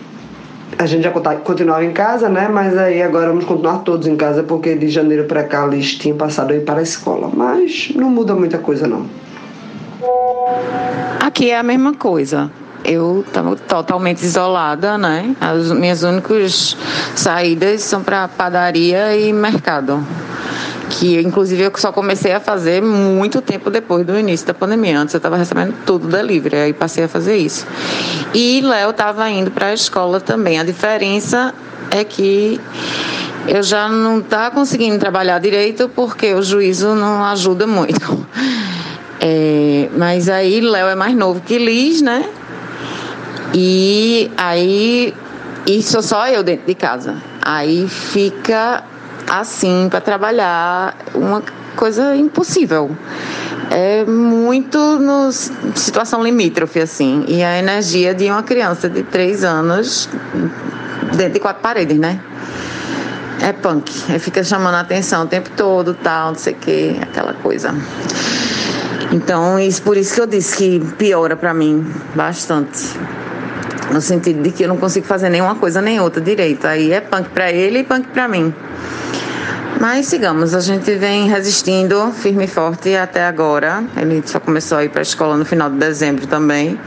[0.77, 2.49] a gente já continuava em casa, né?
[2.51, 6.17] Mas aí agora vamos continuar todos em casa porque de janeiro para cá eles tinham
[6.17, 7.29] passado aí para a escola.
[7.33, 9.05] Mas não muda muita coisa não.
[11.35, 12.49] Aqui é a mesma coisa.
[12.81, 15.35] Eu estava totalmente isolada, né?
[15.41, 16.77] As minhas únicas
[17.13, 20.01] saídas são para padaria e mercado.
[20.91, 24.97] Que inclusive eu só comecei a fazer muito tempo depois do início da pandemia.
[24.97, 27.67] Antes eu estava recebendo tudo delivery, aí passei a fazer isso.
[28.33, 30.57] E Léo estava indo para a escola também.
[30.57, 31.53] A diferença
[31.91, 32.61] é que
[33.45, 38.25] eu já não estava conseguindo trabalhar direito porque o juízo não ajuda muito.
[39.19, 42.23] É, mas aí Léo é mais novo que Liz, né?
[43.53, 45.13] E aí,
[45.65, 47.15] e sou só eu dentro de casa.
[47.41, 48.83] Aí fica
[49.29, 51.41] assim para trabalhar uma
[51.75, 52.91] coisa impossível.
[53.71, 57.25] É muito no situação limítrofe, assim.
[57.27, 60.09] E a energia de uma criança de três anos
[61.15, 62.19] dentro de quatro paredes, né?
[63.41, 63.91] É punk.
[64.09, 67.73] Aí fica chamando a atenção o tempo todo, tal, não sei o quê, aquela coisa.
[69.15, 72.99] Então, isso, por isso que eu disse que piora para mim bastante.
[73.89, 76.67] No sentido de que eu não consigo fazer nenhuma coisa nem outra direito.
[76.67, 78.53] Aí é punk para ele e punk para mim.
[79.79, 83.85] Mas sigamos, a gente vem resistindo firme e forte até agora.
[83.95, 86.77] Ele só começou a ir para a escola no final de dezembro também.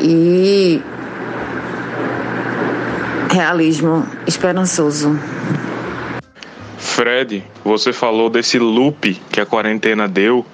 [0.00, 0.80] E
[3.28, 5.18] realismo esperançoso.
[6.78, 10.46] Fred, você falou desse loop que a quarentena deu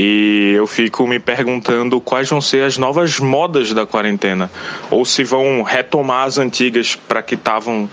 [0.00, 4.48] e eu fico me perguntando quais vão ser as novas modas da quarentena.
[4.92, 7.90] Ou se vão retomar as antigas para que estavam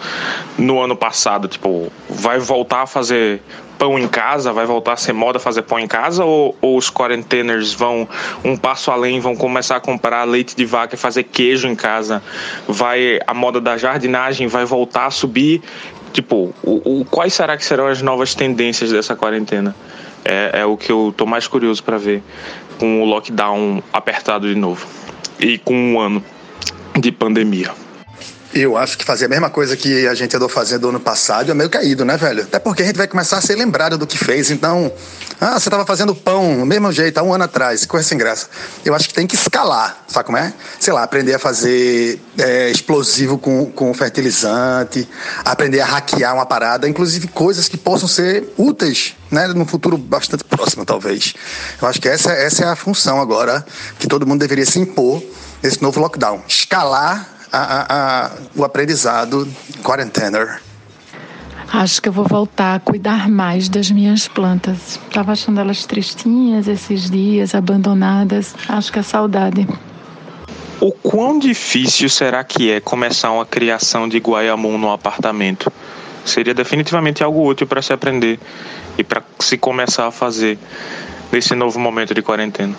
[0.55, 1.47] no ano passado.
[1.47, 3.41] Tipo, vai voltar a fazer
[3.79, 4.53] pão em casa?
[4.53, 6.23] Vai voltar a ser moda fazer pão em casa?
[6.23, 8.07] Ou, ou os quarenteners vão
[8.43, 12.21] um passo além, vão começar a comprar leite de vaca e fazer queijo em casa?
[12.67, 15.59] Vai a moda da jardinagem vai voltar a subir?
[16.13, 19.75] Tipo, o, o, quais será que serão as novas tendências dessa quarentena?
[20.25, 22.21] É, é o que eu tô mais curioso para ver
[22.79, 24.85] com o lockdown apertado de novo
[25.39, 26.23] e com um ano
[26.99, 27.71] de pandemia.
[28.57, 31.53] Eu acho que fazer a mesma coisa que a gente andou fazendo ano passado é
[31.53, 32.43] meio caído, né, velho?
[32.43, 34.49] Até porque a gente vai começar a ser lembrado do que fez.
[34.49, 34.89] Então,
[35.41, 38.47] ah, você estava fazendo pão do mesmo jeito há um ano atrás, coisa sem graça.
[38.85, 40.53] Eu acho que tem que escalar, sabe como é?
[40.79, 45.05] Sei lá, aprender a fazer é, explosivo com, com fertilizante,
[45.43, 50.45] aprender a hackear uma parada, inclusive coisas que possam ser úteis, né, no futuro bastante
[50.45, 51.33] próximo, talvez.
[51.81, 53.65] Eu acho que essa, essa é a função agora
[53.99, 55.21] que todo mundo deveria se impor
[55.61, 56.41] nesse novo lockdown.
[56.47, 59.47] Escalar a, a, a, o aprendizado
[59.83, 60.59] quarentena.
[61.71, 64.99] Acho que eu vou voltar a cuidar mais das minhas plantas.
[65.07, 68.55] Estava achando elas tristinhas esses dias, abandonadas.
[68.69, 69.67] Acho que é saudade.
[70.79, 75.71] O quão difícil será que é começar uma criação de guaiamum no apartamento?
[76.23, 78.39] Seria definitivamente algo útil para se aprender
[78.97, 80.57] e para se começar a fazer
[81.31, 82.75] nesse novo momento de quarentena.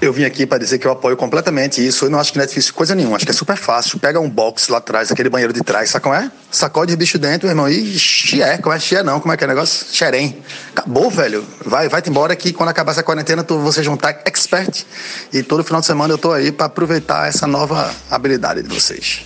[0.00, 2.06] Eu vim aqui para dizer que eu apoio completamente isso.
[2.06, 3.16] Eu não acho que não é difícil coisa nenhuma.
[3.16, 3.98] Acho que é super fácil.
[3.98, 6.30] Pega um box lá atrás, aquele banheiro de trás, sabe como é?
[6.50, 7.68] Sacode bicho dentro, irmão.
[7.68, 8.56] E xié.
[8.56, 9.20] Como é xié não?
[9.20, 9.86] Como é que é o negócio?
[9.92, 10.42] Xerém.
[10.74, 11.44] Acabou, velho.
[11.66, 14.86] Vai, vai-te embora que quando acabar essa quarentena, tu, você juntar expert.
[15.32, 19.20] E todo final de semana eu tô aí para aproveitar essa nova habilidade de vocês.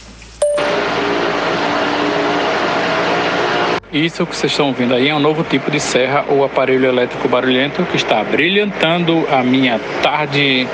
[3.94, 7.28] Isso que vocês estão ouvindo aí é um novo tipo de serra ou aparelho elétrico
[7.28, 10.66] barulhento que está brilhantando a minha tarde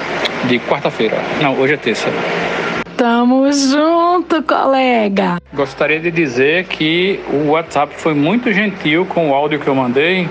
[0.48, 1.18] de quarta-feira.
[1.42, 2.08] Não, hoje é terça.
[2.96, 5.36] Tamo junto, colega.
[5.52, 10.26] Gostaria de dizer que o WhatsApp foi muito gentil com o áudio que eu mandei,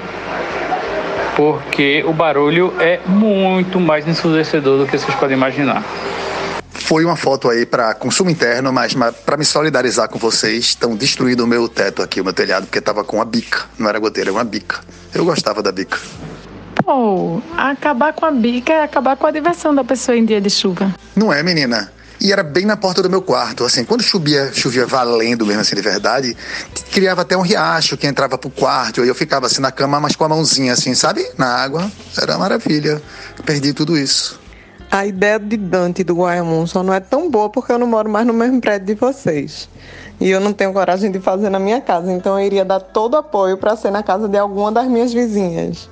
[1.36, 5.84] porque o barulho é muito mais ensurdecedor do que vocês podem imaginar.
[6.90, 10.96] Foi uma foto aí para consumo interno, mas, mas para me solidarizar com vocês, estão
[10.96, 13.66] destruindo o meu teto aqui, o meu telhado, porque tava com uma bica.
[13.78, 14.80] Não era goteira, era uma bica.
[15.14, 16.00] Eu gostava da bica.
[16.84, 20.50] Pô, acabar com a bica é acabar com a diversão da pessoa em dia de
[20.50, 20.96] chuva.
[21.16, 21.92] Não é, menina?
[22.20, 23.66] E era bem na porta do meu quarto.
[23.66, 26.36] Assim, quando chovia, chovia valendo mesmo assim de verdade,
[26.92, 29.06] criava até um riacho que entrava pro quarto.
[29.06, 31.24] E eu ficava assim na cama, mas com a mãozinha assim, sabe?
[31.38, 31.88] Na água.
[32.20, 33.00] Era maravilha.
[33.46, 34.40] Perdi tudo isso.
[34.92, 38.10] A ideia de Dante do Guayamum só não é tão boa porque eu não moro
[38.10, 39.70] mais no mesmo prédio de vocês.
[40.20, 43.16] E eu não tenho coragem de fazer na minha casa, então eu iria dar todo
[43.16, 45.88] apoio para ser na casa de alguma das minhas vizinhas.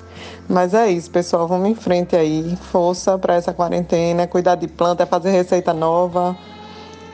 [0.49, 2.57] Mas é isso, pessoal, vamos em frente aí.
[2.71, 6.35] Força para essa quarentena, cuidar de planta, fazer receita nova.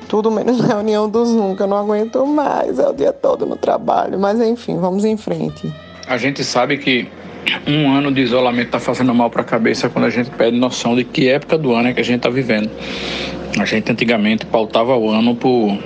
[0.07, 3.57] Tudo menos reunião do Zoom, que eu não aguento mais, é o dia todo no
[3.57, 4.17] trabalho.
[4.17, 5.69] Mas enfim, vamos em frente.
[6.07, 7.09] A gente sabe que
[7.67, 10.95] um ano de isolamento está fazendo mal para a cabeça quando a gente perde noção
[10.95, 12.69] de que época do ano é que a gente está vivendo.
[13.59, 15.77] A gente antigamente pautava o ano por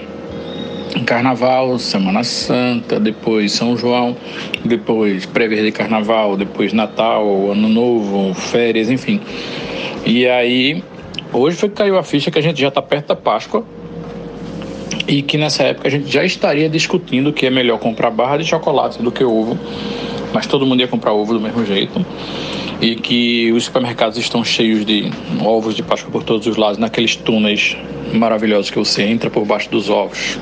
[1.06, 4.15] Carnaval, Semana Santa, depois São João,
[4.63, 9.20] depois prévias de Carnaval, depois Natal, Ano Novo, férias, enfim.
[10.06, 10.84] E aí,
[11.34, 13.63] hoje foi que caiu a ficha que a gente já está perto da Páscoa
[15.08, 18.46] e que nessa época a gente já estaria discutindo que é melhor comprar barra de
[18.46, 19.58] chocolate do que ovo
[20.33, 22.05] mas todo mundo ia comprar ovo do mesmo jeito.
[22.81, 25.11] E que os supermercados estão cheios de
[25.43, 27.75] ovos de Páscoa por todos os lados, naqueles túneis
[28.13, 30.37] maravilhosos que você entra por baixo dos ovos.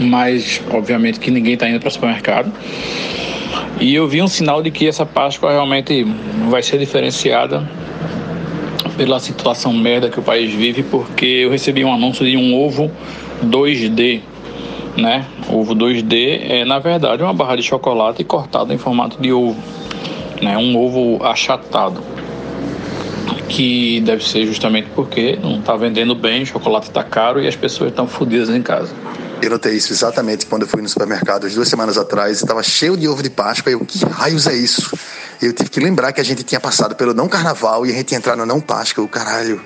[0.00, 2.52] Mas, obviamente, que ninguém está indo para o supermercado.
[3.80, 6.06] E eu vi um sinal de que essa Páscoa realmente
[6.48, 7.68] vai ser diferenciada
[8.96, 12.90] pela situação merda que o país vive, porque eu recebi um anúncio de um ovo
[13.44, 14.22] 2D
[14.96, 15.26] né?
[15.48, 19.60] Ovo 2D é na verdade uma barra de chocolate cortada em formato de ovo,
[20.42, 20.56] né?
[20.56, 22.02] Um ovo achatado,
[23.48, 27.56] que deve ser justamente porque não está vendendo bem, o chocolate está caro e as
[27.56, 28.92] pessoas estão fodidas em casa.
[29.42, 33.06] Eu notei isso exatamente quando eu fui no supermercado duas semanas atrás, estava cheio de
[33.06, 33.70] ovo de Páscoa.
[33.70, 34.96] E eu, que raios é isso?
[35.40, 38.12] Eu tive que lembrar que a gente tinha passado pelo não carnaval e a gente
[38.12, 39.04] ia entrar no não Páscoa.
[39.04, 39.60] O caralho,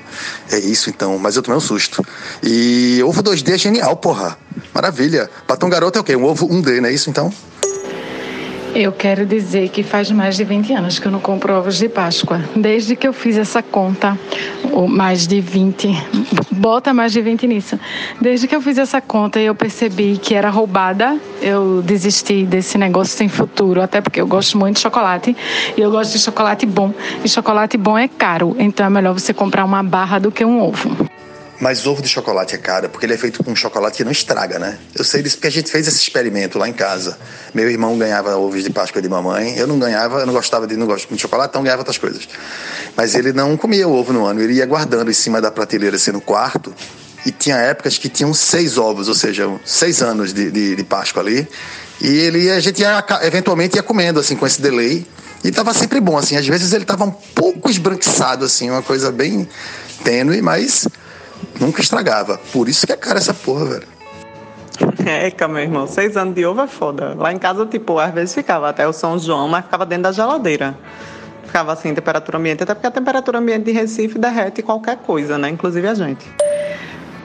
[0.50, 1.18] é isso então.
[1.18, 2.04] Mas eu tomei um susto.
[2.42, 4.37] E ovo 2D é genial, porra.
[4.74, 5.30] Maravilha.
[5.46, 6.16] Batom garoto é o quê?
[6.16, 7.33] Um ovo 1D, não é isso então?
[8.74, 11.88] Eu quero dizer que faz mais de 20 anos que eu não compro ovos de
[11.88, 12.40] Páscoa.
[12.54, 14.16] Desde que eu fiz essa conta,
[14.70, 15.88] ou mais de 20,
[16.52, 17.78] bota mais de 20 nisso.
[18.20, 22.78] Desde que eu fiz essa conta e eu percebi que era roubada, eu desisti desse
[22.78, 25.37] negócio sem futuro, até porque eu gosto muito de chocolate
[25.76, 26.94] e eu gosto de chocolate bom.
[27.24, 30.62] E chocolate bom é caro, então é melhor você comprar uma barra do que um
[30.62, 30.96] ovo.
[31.61, 34.59] Mas ovo de chocolate é caro, porque ele é feito com chocolate que não estraga,
[34.59, 34.79] né?
[34.94, 37.18] Eu sei disso porque a gente fez esse experimento lá em casa.
[37.53, 40.75] Meu irmão ganhava ovos de Páscoa de mamãe, eu não ganhava, eu não gostava de,
[40.75, 42.27] não gosto de chocolate, então ganhava outras coisas.
[42.96, 45.96] Mas ele não comia o ovo no ano, ele ia guardando em cima da prateleira,
[45.96, 46.75] assim, no quarto,
[47.27, 51.23] e tinha épocas que tinham seis ovos, ou seja, seis anos de, de, de Páscoa
[51.23, 51.46] ali.
[52.01, 55.07] E ele, a gente ia, eventualmente ia comendo, assim, com esse delay.
[55.44, 56.37] E tava sempre bom, assim.
[56.37, 59.46] Às vezes ele tava um pouco esbranquiçado, assim, uma coisa bem
[60.03, 60.88] tênue, mas
[61.61, 62.38] Nunca estragava.
[62.53, 63.88] Por isso que é cara essa porra, velho.
[65.07, 67.14] É, meu irmão, seis anos de ovo é foda.
[67.14, 70.12] Lá em casa, tipo, às vezes ficava até o São João, mas ficava dentro da
[70.12, 70.76] geladeira.
[71.44, 75.48] Ficava assim, temperatura ambiente, até porque a temperatura ambiente de Recife derrete qualquer coisa, né?
[75.48, 76.24] Inclusive a gente.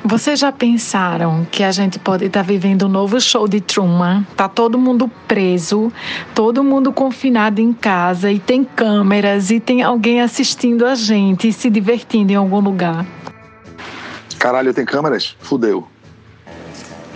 [0.04, 4.24] Vocês já pensaram que a gente pode estar tá vivendo um novo show de Truman?
[4.36, 5.92] Tá todo mundo preso,
[6.36, 11.54] todo mundo confinado em casa e tem câmeras e tem alguém assistindo a gente e
[11.54, 13.04] se divertindo em algum lugar.
[14.46, 15.36] Caralho, tem câmeras?
[15.40, 15.88] Fudeu.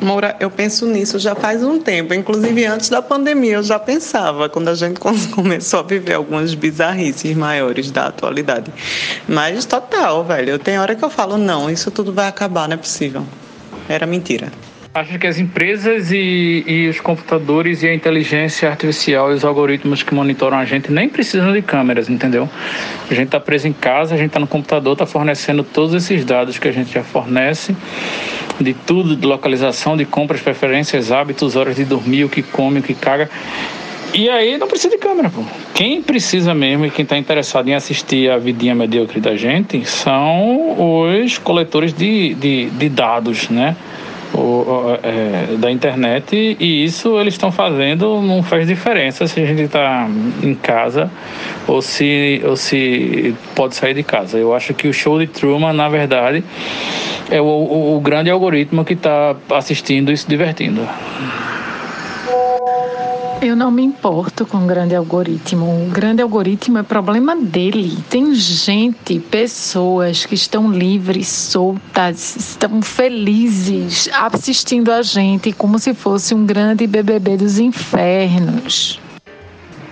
[0.01, 4.49] Moura, eu penso nisso já faz um tempo, inclusive antes da pandemia eu já pensava,
[4.49, 4.99] quando a gente
[5.35, 8.73] começou a viver algumas bizarrices maiores da atualidade.
[9.27, 12.77] Mas total, velho, tem hora que eu falo, não, isso tudo vai acabar, não é
[12.77, 13.23] possível.
[13.87, 14.51] Era mentira.
[14.99, 20.03] Acho que as empresas e, e, os computadores e a inteligência artificial e os algoritmos
[20.03, 22.49] que monitoram a gente nem precisam de câmeras, entendeu?
[23.09, 26.25] A gente está preso em casa, a gente está no computador, está fornecendo todos esses
[26.25, 27.73] dados que a gente já fornece,
[28.59, 32.83] de tudo, de localização, de compras, preferências, hábitos, horas de dormir, o que come, o
[32.83, 33.29] que caga.
[34.13, 35.45] E aí não precisa de câmera, pô.
[35.73, 41.05] Quem precisa mesmo e quem está interessado em assistir a vidinha medíocre da gente são
[41.05, 43.77] os coletores de, de, de dados, né?
[44.33, 49.63] O, é, da internet e isso eles estão fazendo não faz diferença se a gente
[49.63, 50.07] está
[50.43, 51.09] em casa
[51.67, 54.37] ou se, ou se pode sair de casa.
[54.37, 56.43] Eu acho que o show de Truman, na verdade,
[57.29, 60.81] é o, o, o grande algoritmo que está assistindo e se divertindo.
[63.41, 65.87] Eu não me importo com o grande algoritmo.
[65.87, 67.97] O grande algoritmo é problema dele.
[68.09, 76.35] Tem gente, pessoas que estão livres, soltas, estão felizes assistindo a gente como se fosse
[76.35, 78.99] um grande BBB dos infernos.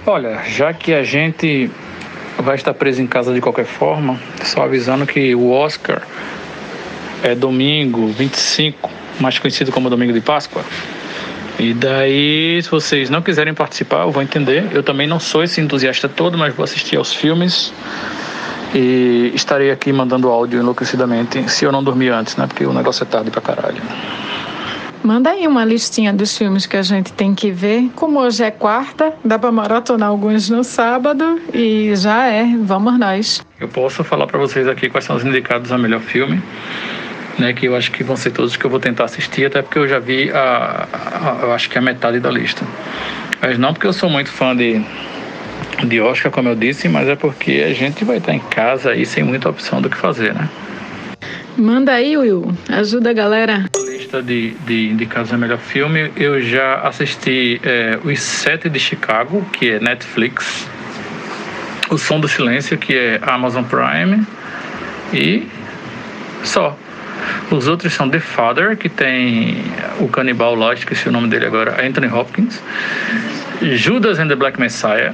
[0.06, 1.72] Olha, já que a gente
[2.40, 6.06] vai estar preso em casa de qualquer forma, só avisando que o Oscar
[7.24, 8.90] é domingo 25,
[9.22, 10.66] mais conhecido como domingo de Páscoa.
[11.60, 14.66] E daí, se vocês não quiserem participar, eu vou entender.
[14.72, 17.74] Eu também não sou esse entusiasta todo, mas vou assistir aos filmes.
[18.76, 22.46] E estarei aqui mandando áudio enlouquecidamente, se eu não dormir antes, né?
[22.46, 23.82] Porque o negócio é tarde pra caralho.
[25.04, 27.90] Manda aí uma listinha dos filmes que a gente tem que ver.
[27.96, 32.46] Como hoje é quarta, dá pra maratonar alguns no sábado e já é.
[32.62, 33.42] Vamos nós.
[33.60, 36.44] Eu posso falar para vocês aqui quais são os indicados a melhor filme
[37.38, 39.78] né, que eu acho que vão ser todos que eu vou tentar assistir, até porque
[39.78, 42.66] eu já vi a, a, eu acho que a metade da lista.
[43.42, 44.82] Mas não porque eu sou muito fã de,
[45.86, 49.06] de Oscar, como eu disse, mas é porque a gente vai estar em casa aí
[49.06, 50.50] sem muita opção do que fazer, né?
[51.58, 52.56] Manda aí, Will.
[52.70, 53.66] Ajuda a galera.
[53.90, 56.12] Lista de, de indicados a melhor filme.
[56.16, 60.68] Eu já assisti é, Os Sete de Chicago, que é Netflix.
[61.90, 64.24] O Som do Silêncio, que é Amazon Prime.
[65.12, 65.48] E
[66.44, 66.78] só.
[67.52, 69.64] Os outros são The Father, que tem
[70.00, 72.62] o canibal lá, esqueci o nome dele agora, Anthony Hopkins.
[73.62, 75.14] Judas and the Black Messiah,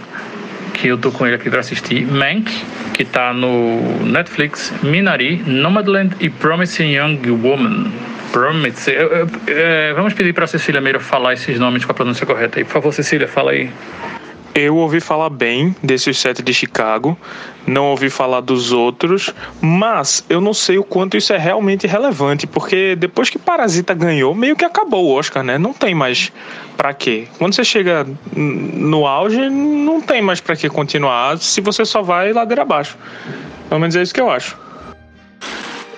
[0.74, 2.06] que eu tô com ele aqui para assistir.
[2.06, 2.52] Mank,
[2.94, 4.74] que tá no Netflix.
[4.84, 7.92] Minari, Nomadland e Promising Young Woman.
[8.88, 12.64] Eu, é, vamos pedir para Cecília Meira falar esses nomes com a pronúncia correta aí.
[12.64, 13.70] Por favor, Cecília, fala aí.
[14.56, 17.18] Eu ouvi falar bem desses sete de Chicago,
[17.66, 22.46] não ouvi falar dos outros, mas eu não sei o quanto isso é realmente relevante,
[22.46, 25.58] porque depois que Parasita ganhou, meio que acabou o Oscar, né?
[25.58, 26.32] Não tem mais
[26.78, 27.28] para quê.
[27.40, 32.32] Quando você chega no auge, não tem mais para que continuar se você só vai
[32.32, 32.96] ladeira abaixo.
[33.68, 34.56] Pelo menos é isso que eu acho.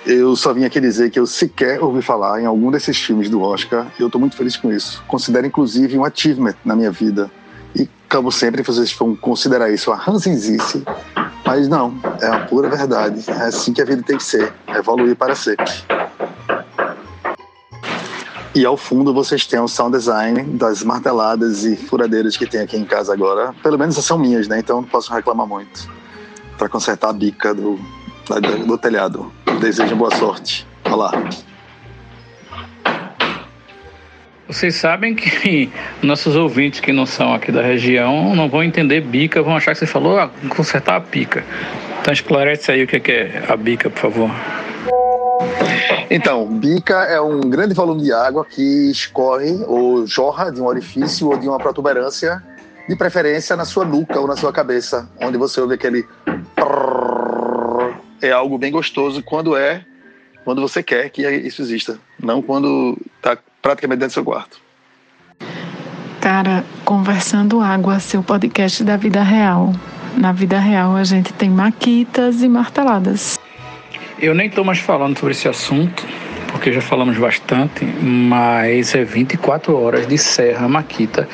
[0.06, 3.42] Eu só vim aqui dizer que eu sequer ouvi falar em algum desses filmes do
[3.42, 5.04] Oscar e eu estou muito feliz com isso.
[5.06, 7.30] Considero inclusive um achievement na minha vida
[7.78, 10.82] e, como sempre, vocês vão considerar isso uma ranzinzice,
[11.44, 13.24] mas não, é uma pura verdade.
[13.28, 15.72] É assim que a vida tem que ser, evoluir para sempre.
[18.54, 22.78] E ao fundo vocês têm o sound design das marteladas e furadeiras que tem aqui
[22.78, 23.54] em casa agora.
[23.62, 24.60] Pelo menos são minhas, né?
[24.60, 25.86] Então não posso reclamar muito.
[26.56, 27.78] Para consertar a bica do,
[28.66, 29.30] do telhado.
[29.60, 30.66] Desejo boa sorte.
[30.90, 31.12] Olá.
[34.48, 35.70] Vocês sabem que
[36.02, 39.78] nossos ouvintes que não são aqui da região não vão entender bica, vão achar que
[39.78, 41.44] você falou ah, consertar a pica.
[42.00, 44.30] Então esclarece aí o que é a bica, por favor.
[46.08, 51.28] Então, bica é um grande volume de água que escorre ou jorra de um orifício
[51.28, 52.40] ou de uma protuberância,
[52.88, 56.06] de preferência na sua nuca ou na sua cabeça, onde você ouve aquele
[58.22, 59.84] é algo bem gostoso quando é
[60.44, 63.36] quando você quer que isso exista, não quando está
[63.66, 64.60] praticamente dentro do seu quarto.
[66.20, 69.72] Cara, Conversando Água, seu podcast da vida real.
[70.16, 73.36] Na vida real a gente tem maquitas e marteladas.
[74.20, 76.06] Eu nem estou mais falando sobre esse assunto,
[76.56, 81.28] porque já falamos bastante, mas é 24 horas de Serra Maquita.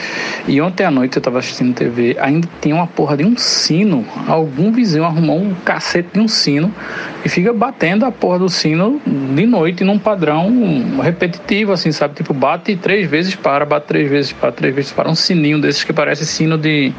[0.49, 4.05] E ontem à noite eu estava assistindo TV, ainda tem uma porra de um sino.
[4.27, 6.75] Algum vizinho arrumou um cacete de um sino
[7.25, 10.51] e fica batendo a porra do sino de noite num padrão
[11.01, 12.15] repetitivo, assim, sabe?
[12.15, 15.09] Tipo, bate três vezes para, bate três vezes para, três vezes para.
[15.09, 16.93] Um sininho desses que parece sino de.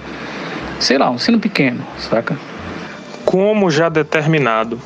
[0.80, 2.38] sei lá, um sino pequeno, saca?
[3.26, 4.80] Como já determinado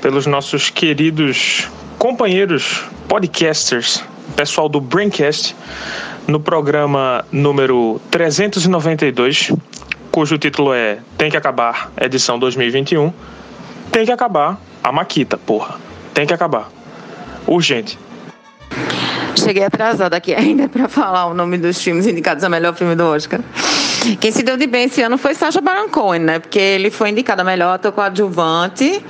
[0.00, 4.02] pelos nossos queridos companheiros podcasters,
[4.36, 5.54] pessoal do Braincast,
[6.26, 9.52] no programa número 392,
[10.10, 13.12] cujo título é Tem que Acabar, edição 2021.
[13.90, 15.76] Tem que acabar a Maquita, porra.
[16.12, 16.70] Tem que acabar.
[17.46, 17.98] Urgente.
[19.36, 23.04] Cheguei atrasada aqui ainda para falar o nome dos filmes indicados a melhor filme do
[23.04, 23.40] Oscar.
[24.20, 26.38] Quem se deu de bem esse ano foi Sacha Baron Cohen, né?
[26.38, 29.02] Porque ele foi indicado a melhor ator coadjuvante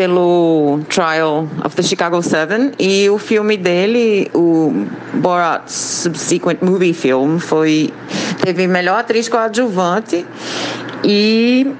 [0.00, 7.36] pelo Trial of the Chicago Seven e o filme dele, o Borat Subsequent Movie Film,
[7.36, 7.92] foi
[8.42, 10.24] teve melhor atriz coadjuvante
[11.04, 11.70] e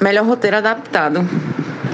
[0.00, 1.28] melhor roteiro adaptado.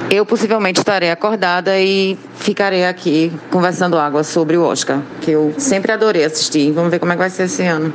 [0.08, 5.90] Eu possivelmente estarei acordada e ficarei aqui conversando água sobre o Oscar, que eu sempre
[5.90, 6.70] adorei assistir.
[6.70, 7.92] Vamos ver como é que vai ser esse ano.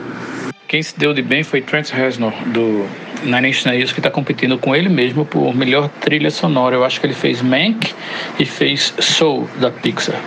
[0.67, 2.85] Quem se deu de bem foi Trent Reznor, do
[3.23, 6.75] Nine Inch Nails, que está competindo com ele mesmo por melhor trilha sonora.
[6.75, 7.93] Eu acho que ele fez Mank
[8.39, 10.19] e fez Soul, da Pixar.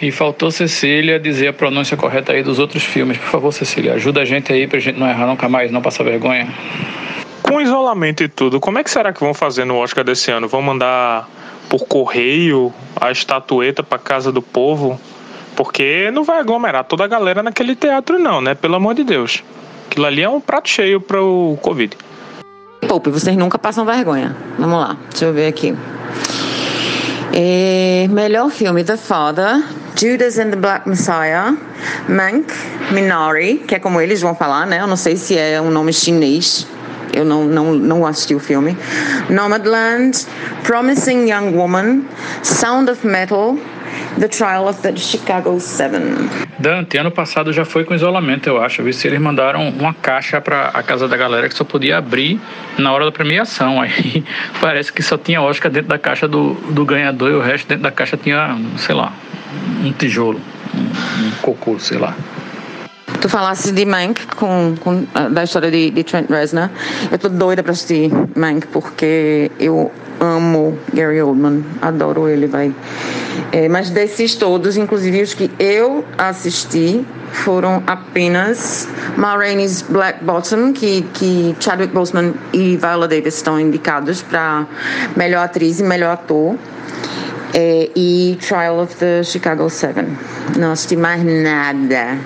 [0.00, 3.16] E faltou Cecília dizer a pronúncia correta aí dos outros filmes.
[3.16, 6.04] Por favor, Cecília, ajuda a gente aí pra gente não errar nunca mais, não passar
[6.04, 6.52] vergonha.
[7.42, 10.48] Com isolamento e tudo, como é que será que vão fazer no Oscar desse ano?
[10.48, 11.28] Vão mandar
[11.68, 15.00] por correio a estatueta para casa do povo?
[15.54, 18.54] Porque não vai aglomerar toda a galera naquele teatro, não, né?
[18.54, 19.42] Pelo amor de Deus.
[19.86, 21.96] Aquilo ali é um prato cheio para o Covid.
[22.94, 24.36] Poupe, vocês nunca passam vergonha.
[24.56, 25.76] Vamos lá, deixa eu ver aqui.
[27.32, 29.64] É, melhor filme: The Father,
[29.96, 31.56] Judas and the Black Messiah,
[32.08, 32.54] Mank,
[32.92, 34.78] Minari, que é como eles vão falar, né?
[34.78, 36.68] Eu não sei se é um nome chinês.
[37.12, 38.78] Eu não, não, não assisti o filme.
[39.28, 40.24] Nomadland,
[40.62, 42.02] Promising Young Woman,
[42.44, 43.58] Sound of Metal,
[44.18, 46.28] The Trial of the Chicago Seven.
[46.58, 48.80] Dante, ano passado já foi com isolamento, eu acho.
[48.80, 51.98] Eu vi se eles mandaram uma caixa para a casa da galera que só podia
[51.98, 52.40] abrir
[52.78, 53.80] na hora da premiação.
[53.80, 54.24] Aí
[54.60, 57.82] parece que só tinha Oscar dentro da caixa do, do ganhador e o resto dentro
[57.82, 59.12] da caixa tinha, sei lá,
[59.84, 60.40] um tijolo,
[60.74, 62.14] um, um cocô, sei lá
[63.20, 66.68] tu falasse de Mank, com, com, da história de, de Trent Reznor.
[67.10, 69.90] Eu tô doida pra assistir Mank, porque eu
[70.20, 72.74] amo Gary Oldman, adoro ele, vai.
[73.52, 80.72] É, mas desses todos, inclusive os que eu assisti, foram apenas Ma Rainey's Black Bottom,
[80.72, 84.66] que, que Chadwick Boseman e Viola Davis estão indicados para
[85.16, 86.56] melhor atriz e melhor ator.
[87.52, 90.18] É, e Trial of the Chicago Seven.
[90.58, 92.18] Não assisti mais nada.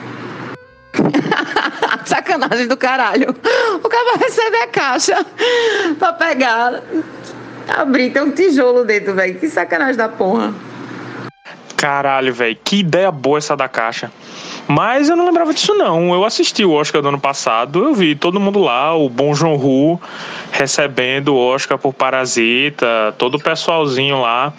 [2.07, 3.34] Sacanagem do caralho.
[3.84, 5.26] O cara vai receber a caixa
[5.99, 6.82] pra pegar
[7.68, 9.38] Abrir, tem um tijolo dentro, velho.
[9.38, 10.54] Que sacanagem da porra.
[11.76, 12.56] Caralho, velho.
[12.64, 14.10] Que ideia boa essa da caixa.
[14.66, 16.12] Mas eu não lembrava disso, não.
[16.12, 19.56] Eu assisti o Oscar do ano passado, eu vi todo mundo lá, o Bom João
[19.56, 19.98] Ru
[20.52, 24.52] recebendo o Oscar por Parasita, todo o pessoalzinho lá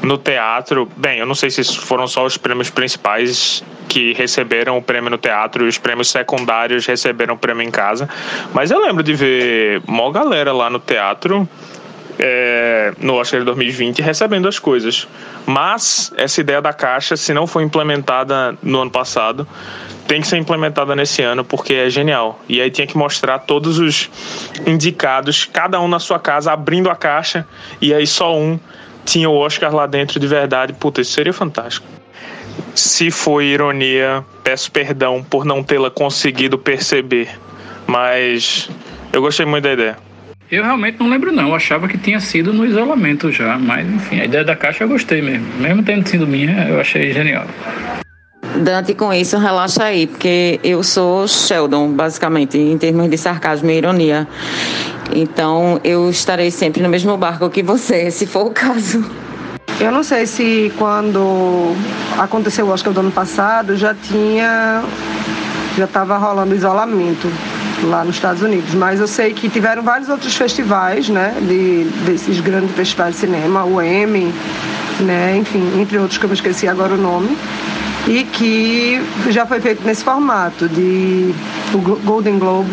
[0.00, 0.88] no teatro.
[0.96, 5.18] Bem, eu não sei se foram só os prêmios principais que receberam o prêmio no
[5.18, 8.08] teatro e os prêmios secundários receberam o prêmio em casa,
[8.54, 11.46] mas eu lembro de ver mó galera lá no teatro
[12.24, 15.08] é, no Oscar de 2020 recebendo as coisas.
[15.44, 19.46] Mas essa ideia da caixa, se não foi implementada no ano passado,
[20.06, 22.40] tem que ser implementada nesse ano porque é genial.
[22.48, 24.08] E aí tinha que mostrar todos os
[24.64, 27.44] indicados, cada um na sua casa, abrindo a caixa,
[27.80, 28.58] e aí só um
[29.04, 30.72] tinha o Oscar lá dentro de verdade.
[30.74, 31.86] Puta, isso seria fantástico.
[32.72, 37.28] Se foi ironia, peço perdão por não tê-la conseguido perceber,
[37.84, 38.70] mas
[39.12, 40.11] eu gostei muito da ideia.
[40.52, 44.20] Eu realmente não lembro não, eu achava que tinha sido no isolamento já, mas enfim,
[44.20, 45.46] a ideia da caixa eu gostei mesmo.
[45.58, 47.46] Mesmo tendo sido minha, eu achei genial.
[48.58, 53.78] Dante, com isso, relaxa aí, porque eu sou Sheldon, basicamente, em termos de sarcasmo e
[53.78, 54.28] ironia.
[55.14, 59.10] Então, eu estarei sempre no mesmo barco que você, se for o caso.
[59.80, 61.74] Eu não sei se quando
[62.18, 64.82] aconteceu o Oscar do ano passado já tinha.
[65.78, 67.32] já estava rolando isolamento
[67.86, 72.40] lá nos Estados Unidos, mas eu sei que tiveram vários outros festivais, né, de, desses
[72.40, 74.32] grandes festivais de cinema, o Emmy,
[75.00, 77.36] né, enfim, entre outros que eu me esqueci agora o nome,
[78.06, 81.34] e que já foi feito nesse formato de
[81.72, 82.70] o Golden Globe,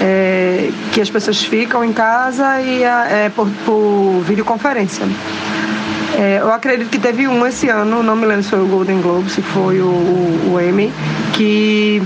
[0.00, 5.06] é, que as pessoas ficam em casa e é, por, por videoconferência.
[6.18, 9.00] É, eu acredito que teve um esse ano, não me lembro se foi o Golden
[9.00, 10.92] Globe, se foi o, o, o Emmy,
[11.34, 12.02] que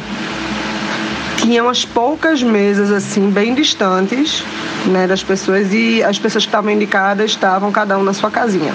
[1.41, 4.45] tinha umas poucas mesas assim bem distantes
[4.87, 8.73] né, das pessoas e as pessoas que estavam indicadas estavam cada um na sua casinha.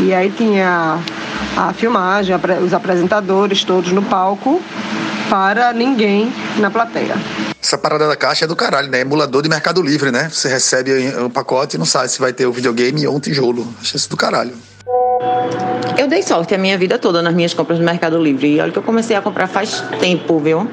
[0.00, 0.98] E aí tinha
[1.56, 2.34] a filmagem,
[2.64, 4.62] os apresentadores todos no palco
[5.28, 7.16] para ninguém na plateia.
[7.60, 9.00] Essa parada da caixa é do caralho, né?
[9.00, 10.28] Emulador de Mercado Livre, né?
[10.30, 13.66] Você recebe o pacote e não sabe se vai ter o videogame ou um tijolo.
[13.80, 14.52] Acho isso do caralho.
[15.98, 18.54] Eu dei sorte a minha vida toda nas minhas compras no Mercado Livre.
[18.54, 20.70] E olha que eu comecei a comprar faz tempo, viu?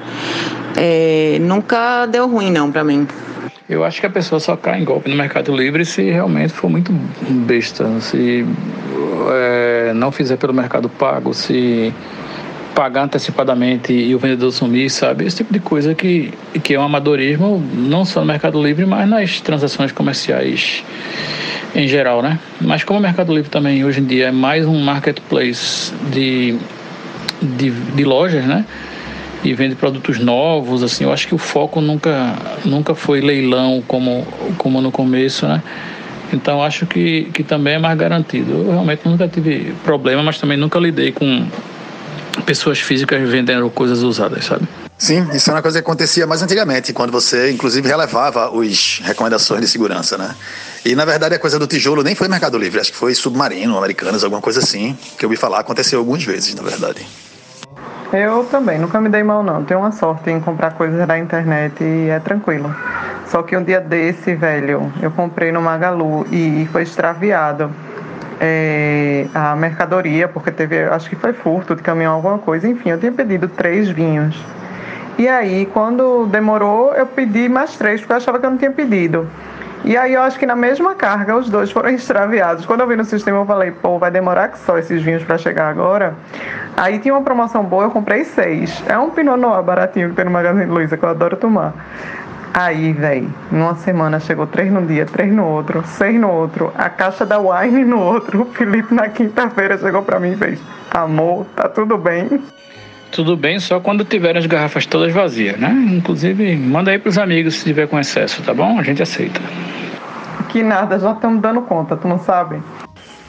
[0.76, 3.08] É, nunca deu ruim, não, para mim.
[3.70, 6.70] Eu acho que a pessoa só cai em golpe no Mercado Livre se realmente for
[6.70, 6.92] muito
[7.30, 7.88] besta.
[8.02, 8.46] Se
[9.32, 11.94] é, não fizer pelo Mercado Pago, se
[12.76, 15.26] pagar antecipadamente e o vendedor sumir, sabe?
[15.26, 19.08] Esse tipo de coisa que, que é um amadorismo não só no Mercado Livre, mas
[19.08, 20.84] nas transações comerciais
[21.76, 22.40] em geral, né?
[22.60, 26.58] Mas como o Mercado Livre também hoje em dia é mais um marketplace de,
[27.42, 28.66] de, de lojas, né?
[29.44, 32.34] E vende produtos novos, assim, eu acho que o foco nunca,
[32.64, 34.26] nunca foi leilão como,
[34.58, 35.62] como no começo, né?
[36.32, 38.52] Então acho que, que também é mais garantido.
[38.52, 41.46] Eu realmente nunca tive problema, mas também nunca lidei com
[42.46, 44.68] pessoas físicas vendendo coisas usadas, sabe?
[44.98, 49.62] Sim, isso é uma coisa que acontecia mais antigamente, quando você, inclusive, relevava as recomendações
[49.62, 50.34] de segurança, né?
[50.86, 53.78] E, na verdade, a coisa do tijolo nem foi Mercado Livre, acho que foi Submarino,
[53.78, 57.06] Americanas, alguma coisa assim, que eu ouvi falar, aconteceu algumas vezes, na verdade.
[58.14, 59.64] Eu também, nunca me dei mal não.
[59.64, 62.74] Tenho uma sorte em comprar coisas da internet e é tranquilo.
[63.26, 67.72] Só que um dia desse, velho, eu comprei no Magalu e foi extraviado
[68.39, 72.68] é, a mercadoria, porque teve, acho que foi furto de caminhão, alguma coisa.
[72.68, 74.39] Enfim, eu tinha pedido três vinhos.
[75.18, 78.72] E aí, quando demorou, eu pedi mais três, porque eu achava que eu não tinha
[78.72, 79.28] pedido.
[79.84, 82.66] E aí, eu acho que na mesma carga, os dois foram extraviados.
[82.66, 85.38] Quando eu vi no sistema, eu falei, pô, vai demorar que só esses vinhos para
[85.38, 86.16] chegar agora.
[86.78, 88.84] Aí tinha uma promoção boa, eu comprei seis.
[88.88, 91.74] É um Pinot Noir baratinho que tem no Magazine Luiza, que eu adoro tomar.
[92.54, 96.88] Aí, velho, numa semana chegou três num dia, três no outro, seis no outro, a
[96.88, 98.44] caixa da wine no outro.
[98.44, 100.60] O Felipe na quinta-feira chegou para mim e fez:
[100.92, 102.44] Amor, tá tudo bem?
[103.14, 105.72] Tudo bem, só quando tiverem as garrafas todas vazias, né?
[105.91, 108.80] Inclusive, manda aí pros amigos se tiver com excesso, tá bom?
[108.80, 109.39] A gente aceita.
[110.49, 112.61] Que nada, já estamos dando conta, tu não sabe?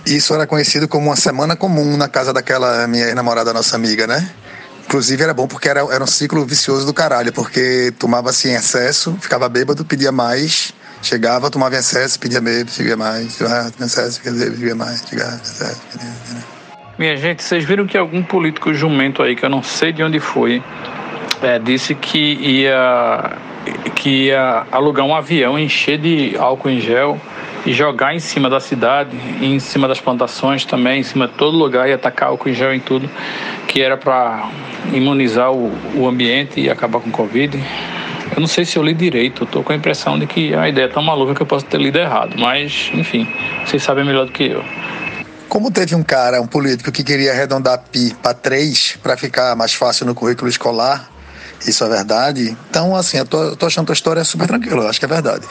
[0.07, 4.27] Isso era conhecido como uma semana comum na casa daquela minha namorada, nossa amiga, né?
[4.87, 8.55] Inclusive era bom porque era, era um ciclo vicioso do caralho, porque tomava assim em
[8.55, 10.73] excesso, ficava bêbado, pedia mais,
[11.03, 15.41] chegava, tomava em excesso, pedia medo, pedia mais, tomava em excesso, pedia, pedia mais, chegava,
[15.43, 16.54] excesso, pedia, pedia.
[16.97, 20.21] Minha gente, vocês viram que algum político jumento aí, que eu não sei de onde
[20.21, 20.63] foi,
[21.43, 23.33] é, disse que ia,
[23.97, 27.21] que ia alugar um avião, encher de álcool em gel
[27.67, 29.11] e jogar em cima da cidade,
[29.43, 32.73] em cima das plantações também, em cima de todo lugar e atacar álcool em gel
[32.73, 33.11] em tudo,
[33.67, 34.49] que era para
[34.93, 37.59] imunizar o, o ambiente e acabar com o Covid.
[38.37, 40.85] Eu não sei se eu li direito, estou com a impressão de que a ideia
[40.85, 43.27] é tão maluca que eu posso ter lido errado, mas enfim,
[43.65, 44.65] vocês sabem melhor do que eu.
[45.55, 49.73] Como teve um cara, um político, que queria arredondar pi para três para ficar mais
[49.73, 51.09] fácil no currículo escolar,
[51.65, 52.57] isso é verdade.
[52.69, 55.09] Então, assim, eu tô, eu tô achando a história super tranquila, eu acho que é
[55.09, 55.47] verdade.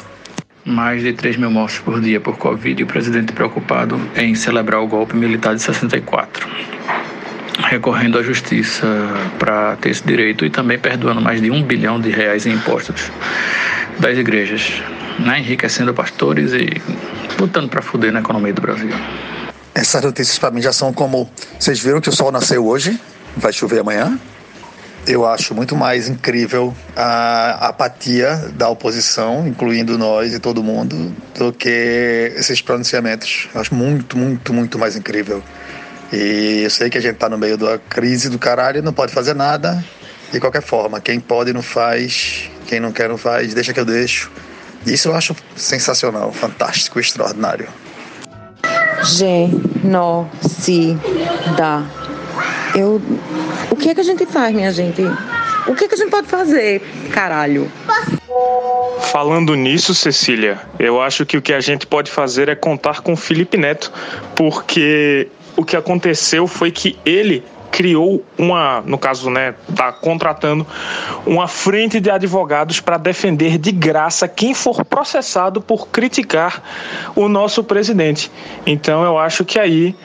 [0.66, 4.82] Mais de 3 mil mortes por dia por Covid e o presidente preocupado em celebrar
[4.82, 6.50] o golpe militar de 64
[7.70, 8.86] recorrendo à justiça
[9.40, 13.10] para ter esse direito e também perdoando mais de um bilhão de reais em impostos
[14.00, 14.84] das igrejas,
[15.18, 15.40] né?
[15.40, 16.82] enriquecendo pastores e
[17.40, 18.92] lutando para fuder na economia do Brasil.
[19.76, 21.30] Essas notícias para mim já são como.
[21.60, 23.00] Vocês viram que o sol nasceu hoje,
[23.36, 24.20] vai chover amanhã.
[25.06, 31.52] Eu acho muito mais incrível a apatia da oposição, incluindo nós e todo mundo, do
[31.52, 33.50] que esses pronunciamentos.
[33.54, 35.44] Eu acho muito, muito, muito mais incrível
[36.12, 39.12] E eu sei que a gente tá no meio da crise do caralho, não pode
[39.12, 39.84] fazer nada.
[40.32, 43.86] De qualquer forma, quem pode não faz, quem não quer não faz, deixa que eu
[43.86, 44.32] deixo.
[44.86, 47.68] Isso eu acho sensacional, fantástico, extraordinário.
[49.06, 50.34] Genocida.
[52.76, 53.02] Eu.
[53.70, 55.02] O que é que a gente faz, minha gente?
[55.68, 56.82] O que é que a gente pode fazer,
[57.12, 57.72] caralho?
[59.12, 63.14] Falando nisso, Cecília, eu acho que o que a gente pode fazer é contar com
[63.14, 63.92] o Felipe Neto,
[64.36, 67.44] porque o que aconteceu foi que ele
[67.74, 70.66] criou uma, no caso, né, tá contratando
[71.26, 76.62] uma frente de advogados para defender de graça quem for processado por criticar
[77.16, 78.32] o nosso presidente.
[78.64, 79.96] Então eu acho que aí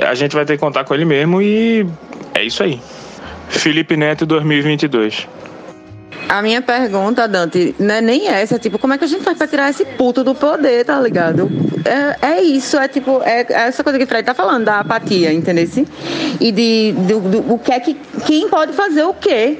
[0.00, 1.86] a gente vai ter que contar com ele mesmo e
[2.34, 2.80] é isso aí.
[3.48, 5.28] Felipe Neto 2022.
[6.30, 9.24] A minha pergunta, Dante, não é nem essa, é tipo, como é que a gente
[9.24, 11.50] faz pra tirar esse puto do poder, tá ligado?
[11.84, 14.78] É, é isso, é tipo, é, é essa coisa que o Fred tá falando, da
[14.78, 15.68] apatia, entendeu?
[16.40, 19.58] E de, do, do, o que é que, quem pode fazer o quê?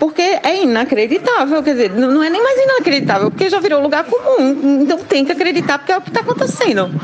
[0.00, 4.80] Porque é inacreditável, quer dizer, não é nem mais inacreditável, porque já virou lugar comum.
[4.80, 6.98] Então tem que acreditar, porque é o que está acontecendo.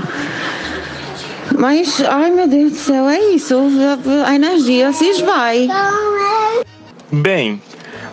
[1.58, 3.60] Mas, ai meu Deus do céu, é isso.
[4.26, 5.68] A energia se esvai.
[7.10, 7.60] Bem,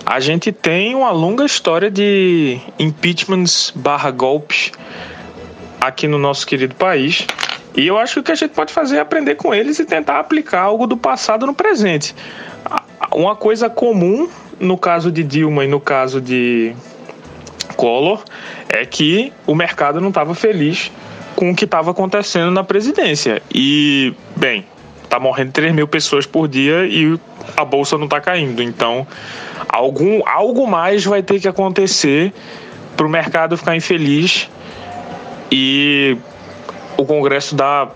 [0.05, 4.71] a gente tem uma longa história de impeachments barra golpes
[5.79, 7.27] aqui no nosso querido país.
[7.75, 9.85] E eu acho que o que a gente pode fazer é aprender com eles e
[9.85, 12.15] tentar aplicar algo do passado no presente.
[13.13, 14.27] Uma coisa comum
[14.59, 16.75] no caso de Dilma e no caso de
[17.75, 18.23] Collor
[18.67, 20.91] é que o mercado não estava feliz
[21.35, 23.41] com o que estava acontecendo na presidência.
[23.53, 24.65] E, bem,
[25.09, 27.19] tá morrendo 3 mil pessoas por dia e
[27.57, 28.61] a bolsa não está caindo.
[28.61, 29.05] Então,
[29.67, 32.31] algum, algo mais vai ter que acontecer
[32.95, 34.49] para o mercado ficar infeliz
[35.51, 36.15] e
[36.95, 37.89] o Congresso dar,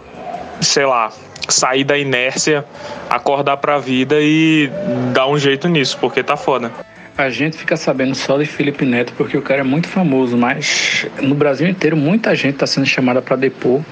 [0.59, 1.11] sei lá,
[1.47, 2.65] sair da inércia,
[3.09, 4.69] acordar para a vida e
[5.13, 6.71] dar um jeito nisso, porque tá foda.
[7.15, 11.05] A gente fica sabendo só de Felipe Neto porque o cara é muito famoso, mas
[11.21, 13.83] no Brasil inteiro muita gente está sendo chamada para depor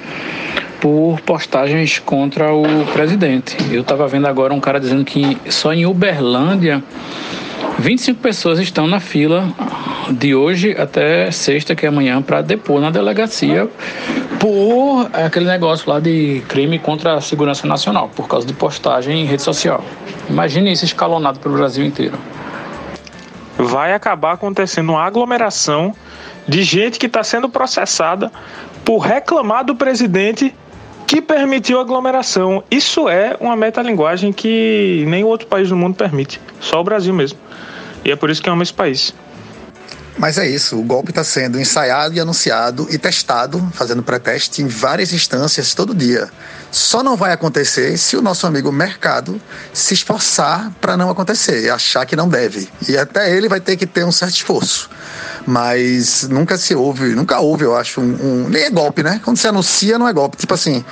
[0.82, 3.56] por postagens contra o presidente.
[3.72, 6.84] Eu estava vendo agora um cara dizendo que só em Uberlândia
[7.78, 9.48] 25 pessoas estão na fila
[10.10, 13.70] de hoje até sexta, que é amanhã, para depor na delegacia
[14.40, 19.26] por aquele negócio lá de crime contra a segurança nacional, por causa de postagem em
[19.26, 19.84] rede social.
[20.28, 22.18] Imagine isso escalonado pelo Brasil inteiro.
[23.56, 25.96] Vai acabar acontecendo uma aglomeração
[26.48, 28.32] de gente que está sendo processada
[28.84, 30.54] por reclamar do presidente
[31.12, 32.64] que permitiu aglomeração.
[32.72, 37.38] Isso é uma metalinguagem que nem outro país do mundo permite, só o Brasil mesmo.
[38.06, 39.14] E é por isso que amo esse país.
[40.18, 44.68] Mas é isso, o golpe está sendo ensaiado e anunciado e testado, fazendo pré-teste em
[44.68, 46.30] várias instâncias todo dia.
[46.72, 49.42] Só não vai acontecer se o nosso amigo mercado
[49.74, 52.70] se esforçar para não acontecer, achar que não deve.
[52.88, 54.90] E até ele vai ter que ter um certo esforço
[55.46, 59.20] mas nunca se ouve, nunca houve, eu acho, um, um, nem é golpe, né?
[59.24, 60.38] Quando você anuncia, não é golpe.
[60.38, 60.84] Tipo assim,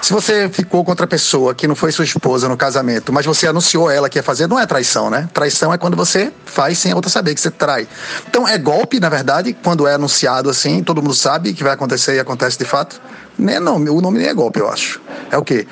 [0.00, 3.46] se você ficou com outra pessoa que não foi sua esposa no casamento, mas você
[3.46, 5.28] anunciou ela que ia fazer, não é traição, né?
[5.32, 7.86] Traição é quando você faz sem a outra saber que você trai.
[8.28, 12.16] Então é golpe, na verdade, quando é anunciado assim, todo mundo sabe que vai acontecer
[12.16, 13.00] e acontece de fato.
[13.38, 15.00] Nem é nome, o nome nem é golpe, eu acho.
[15.30, 15.66] É o quê?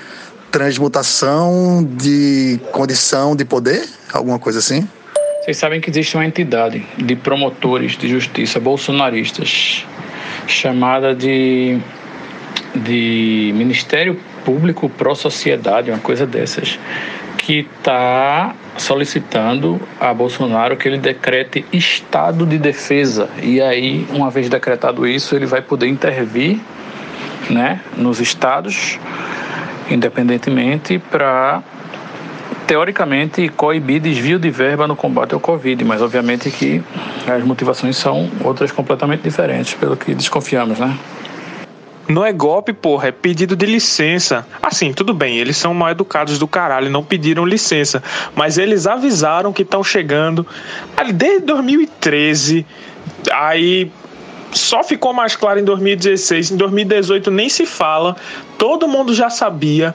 [0.51, 3.89] Transmutação de condição de poder?
[4.13, 4.87] Alguma coisa assim?
[5.45, 9.85] Vocês sabem que existe uma entidade de promotores de justiça bolsonaristas
[10.47, 11.79] chamada de,
[12.75, 16.79] de Ministério Público Pró Sociedade, uma coisa dessas,
[17.37, 23.29] que está solicitando a Bolsonaro que ele decrete estado de defesa.
[23.43, 26.59] E aí, uma vez decretado isso, ele vai poder intervir
[27.51, 28.99] né, nos estados,
[29.91, 31.63] independentemente, para
[32.67, 36.83] teoricamente coibir desvio de verba no combate ao Covid, mas obviamente que
[37.27, 40.97] as motivações são outras completamente diferentes, pelo que desconfiamos, né?
[42.07, 44.47] Não é golpe, porra, é pedido de licença.
[44.63, 48.03] Assim, tudo bem, eles são mal educados do caralho, não pediram licença.
[48.35, 50.47] Mas eles avisaram que estão chegando
[51.15, 52.67] desde 2013.
[53.33, 53.91] Aí
[54.53, 56.51] só ficou mais claro em 2016.
[56.51, 58.15] Em 2018 nem se fala.
[58.59, 59.95] Todo mundo já sabia.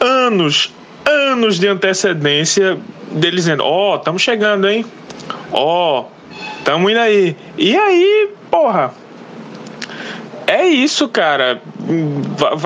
[0.00, 0.72] Anos,
[1.06, 2.78] anos de antecedência
[3.10, 4.84] deles dizendo: Ó, oh, estamos chegando, hein?
[5.52, 6.04] Ó, oh,
[6.58, 7.36] estamos indo aí.
[7.56, 8.92] E aí, porra.
[10.48, 11.60] É isso, cara.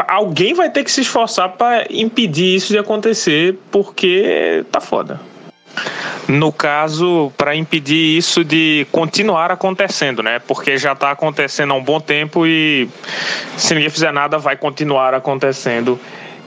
[0.07, 5.19] Alguém vai ter que se esforçar para impedir isso de acontecer, porque tá foda.
[6.29, 10.39] No caso, para impedir isso de continuar acontecendo, né?
[10.41, 12.87] Porque já está acontecendo há um bom tempo e
[13.57, 15.99] se ninguém fizer nada, vai continuar acontecendo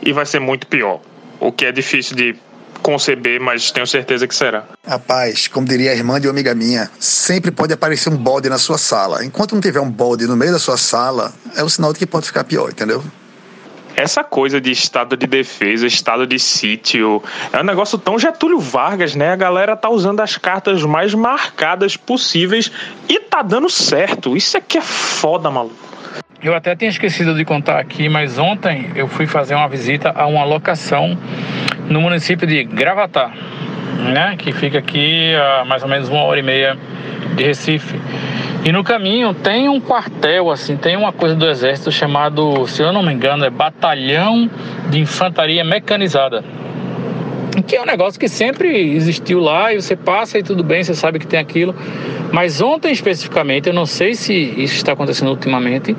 [0.06, 1.00] e vai ser muito pior.
[1.44, 2.38] O que é difícil de
[2.82, 4.64] conceber, mas tenho certeza que será.
[4.88, 8.58] Rapaz, como diria a irmã de uma amiga minha, sempre pode aparecer um bode na
[8.58, 9.26] sua sala.
[9.26, 12.06] Enquanto não tiver um bode no meio da sua sala, é o sinal de que
[12.06, 13.04] pode ficar pior, entendeu?
[13.94, 17.22] Essa coisa de estado de defesa, estado de sítio,
[17.52, 19.34] é um negócio tão Getúlio Vargas, né?
[19.34, 22.72] A galera tá usando as cartas mais marcadas possíveis
[23.10, 24.38] e tá dando certo.
[24.38, 25.93] Isso que é foda, maluco.
[26.44, 30.28] Eu até tinha esquecido de contar aqui, mas ontem eu fui fazer uma visita a
[30.28, 31.18] uma locação
[31.88, 33.32] no município de Gravatá,
[34.14, 34.36] né?
[34.38, 36.78] Que fica aqui a mais ou menos uma hora e meia
[37.38, 37.98] de Recife.
[38.66, 42.92] E no caminho tem um quartel, assim, tem uma coisa do exército chamado, se eu
[42.92, 44.50] não me engano, é Batalhão
[44.90, 46.44] de Infantaria Mecanizada.
[47.62, 50.96] Que é um negócio que sempre existiu lá e você passa e tudo bem, você
[50.96, 51.76] sabe que tem aquilo.
[52.32, 55.96] Mas ontem especificamente, eu não sei se isso está acontecendo ultimamente,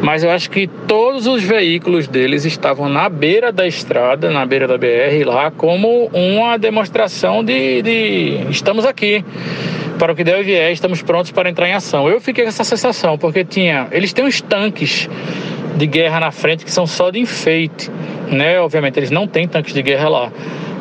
[0.00, 4.66] mas eu acho que todos os veículos deles estavam na beira da estrada, na beira
[4.66, 9.22] da BR lá, como uma demonstração de, de estamos aqui
[9.98, 12.08] para o que der e vier, estamos prontos para entrar em ação.
[12.08, 15.08] Eu fiquei com essa sensação, porque tinha, eles têm uns tanques
[15.76, 17.90] de guerra na frente que são só de enfeite,
[18.30, 18.58] né?
[18.60, 20.32] Obviamente eles não têm tanques de guerra lá,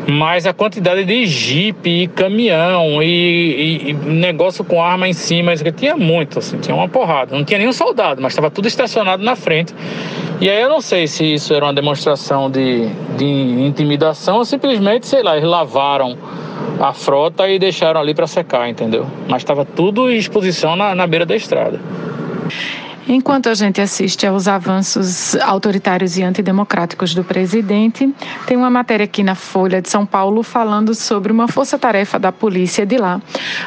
[0.08, 5.54] mas a quantidade de jipe e caminhão e, e, e negócio com arma em cima,
[5.54, 7.36] isso tinha muito, assim, tinha uma porrada.
[7.36, 9.74] Não tinha nenhum soldado, mas estava tudo estacionado na frente.
[10.42, 12.88] E aí eu não sei se isso era uma demonstração de,
[13.18, 16.18] de intimidação ou simplesmente, sei lá, eles lavaram
[16.82, 19.08] a frota e deixaram ali para secar, entendeu?
[19.28, 21.80] Mas estava tudo em exposição na, na beira da estrada.
[23.08, 28.10] Enquanto a gente assiste aos avanços autoritários e antidemocráticos do presidente,
[28.48, 32.86] tem uma matéria aqui na Folha de São Paulo falando sobre uma força-tarefa da polícia
[32.86, 33.22] de lá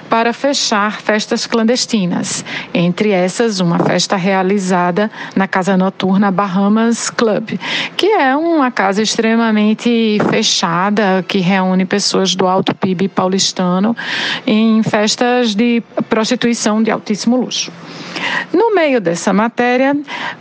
[0.09, 2.45] para fechar festas clandestinas.
[2.73, 7.59] Entre essas, uma festa realizada na casa noturna Bahamas Club,
[7.95, 13.95] que é uma casa extremamente fechada que reúne pessoas do alto PIB paulistano
[14.47, 17.71] em festas de prostituição de altíssimo luxo.
[18.53, 19.97] No meio dessa matéria,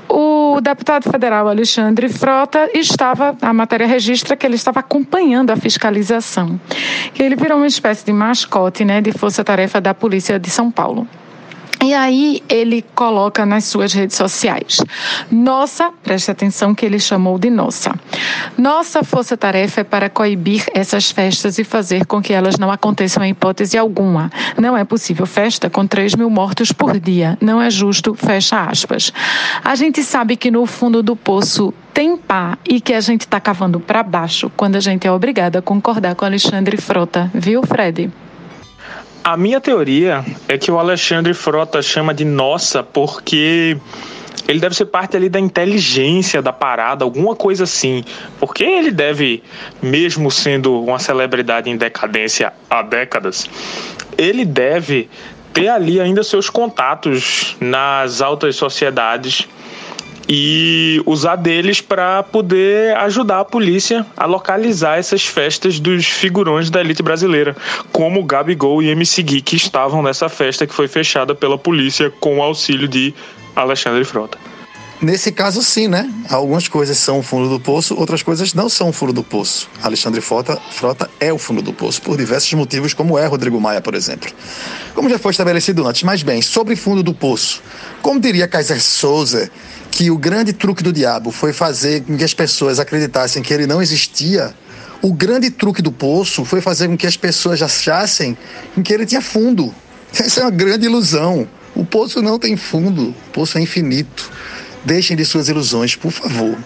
[0.10, 6.60] o deputado federal Alexandre Frota estava, a matéria registra que ele estava acompanhando a fiscalização.
[7.18, 11.08] Ele virou uma espécie de mascote, né, de força-tarefa da Polícia de São Paulo.
[11.86, 14.82] E aí ele coloca nas suas redes sociais.
[15.32, 17.94] Nossa, preste atenção que ele chamou de nossa.
[18.58, 23.30] Nossa força-tarefa é para coibir essas festas e fazer com que elas não aconteçam em
[23.30, 24.32] hipótese alguma.
[24.58, 27.38] Não é possível festa com 3 mil mortos por dia.
[27.40, 29.14] Não é justo, fecha aspas.
[29.64, 33.40] A gente sabe que no fundo do poço tem pá e que a gente está
[33.40, 38.12] cavando para baixo quando a gente é obrigada a concordar com Alexandre Frota, viu, Fred?
[39.28, 43.76] A minha teoria é que o Alexandre Frota chama de nossa porque
[44.48, 48.04] ele deve ser parte ali da inteligência da parada, alguma coisa assim.
[48.40, 49.42] Porque ele deve,
[49.82, 53.50] mesmo sendo uma celebridade em decadência há décadas,
[54.16, 55.10] ele deve
[55.52, 59.48] ter ali ainda seus contatos nas altas sociedades
[60.28, 66.82] e usar deles para poder ajudar a polícia a localizar essas festas dos figurões da
[66.82, 67.56] elite brasileira,
[67.92, 72.40] como Gabigol e MC Gui, que estavam nessa festa que foi fechada pela polícia com
[72.40, 73.14] o auxílio de
[73.56, 74.38] Alexandre Frota.
[75.02, 76.10] Nesse caso, sim, né?
[76.30, 79.70] Algumas coisas são o fundo do poço, outras coisas não são o fundo do poço.
[79.84, 83.82] Alexandre Frota, Frota é o fundo do poço, por diversos motivos, como é Rodrigo Maia,
[83.82, 84.32] por exemplo.
[84.94, 86.04] Como já foi estabelecido antes.
[86.04, 87.62] Mas, bem, sobre fundo do poço,
[88.02, 89.52] como diria Kaiser Souza,
[89.92, 93.68] que o grande truque do diabo foi fazer com que as pessoas acreditassem que ele
[93.68, 94.56] não existia,
[95.02, 98.38] o grande truque do poço foi fazer com que as pessoas achassem
[98.84, 99.76] que ele tinha fundo.
[100.18, 101.48] Essa é uma grande ilusão.
[101.76, 104.32] O poço não tem fundo, o poço é infinito.
[104.86, 106.58] Deixem de suas ilusões, por favor.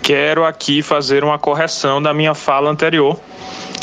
[0.00, 3.20] Quero aqui fazer uma correção da minha fala anterior.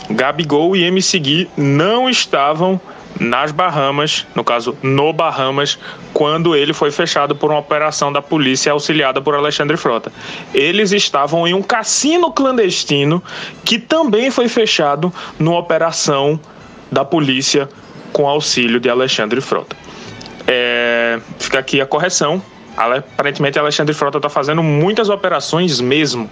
[0.10, 2.80] Gabigol e MC Gui não estavam
[3.20, 5.78] nas Bahamas, no caso no Bahamas,
[6.14, 10.12] quando ele foi fechado por uma operação da polícia auxiliada por Alexandre Frota.
[10.53, 13.22] Eles estavam em um cassino clandestino
[13.66, 16.39] que também foi fechado numa operação
[16.89, 17.68] da polícia
[18.14, 19.76] com auxílio de Alexandre Frota.
[20.47, 22.41] É, fica aqui a correção.
[22.80, 26.30] Aparentemente, Alexandre Frota está fazendo muitas operações mesmo.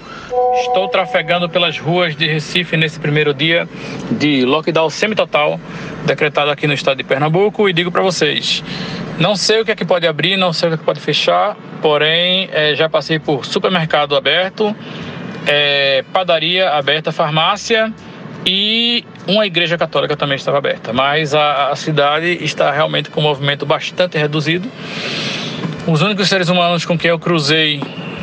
[0.62, 3.68] Estou trafegando pelas ruas de Recife nesse primeiro dia
[4.12, 5.60] de lockdown semi-total
[6.06, 8.64] decretado aqui no estado de Pernambuco e digo para vocês:
[9.20, 11.02] não sei o que é que pode abrir, não sei o que, é que pode
[11.02, 14.74] fechar, porém é, já passei por supermercado aberto,
[15.46, 17.94] é, padaria aberta, farmácia
[18.46, 23.24] e uma igreja católica também estava aberta, mas a, a cidade está realmente com um
[23.24, 24.70] movimento bastante reduzido
[25.86, 27.82] Os únicos seres humanos com quem eu cruzei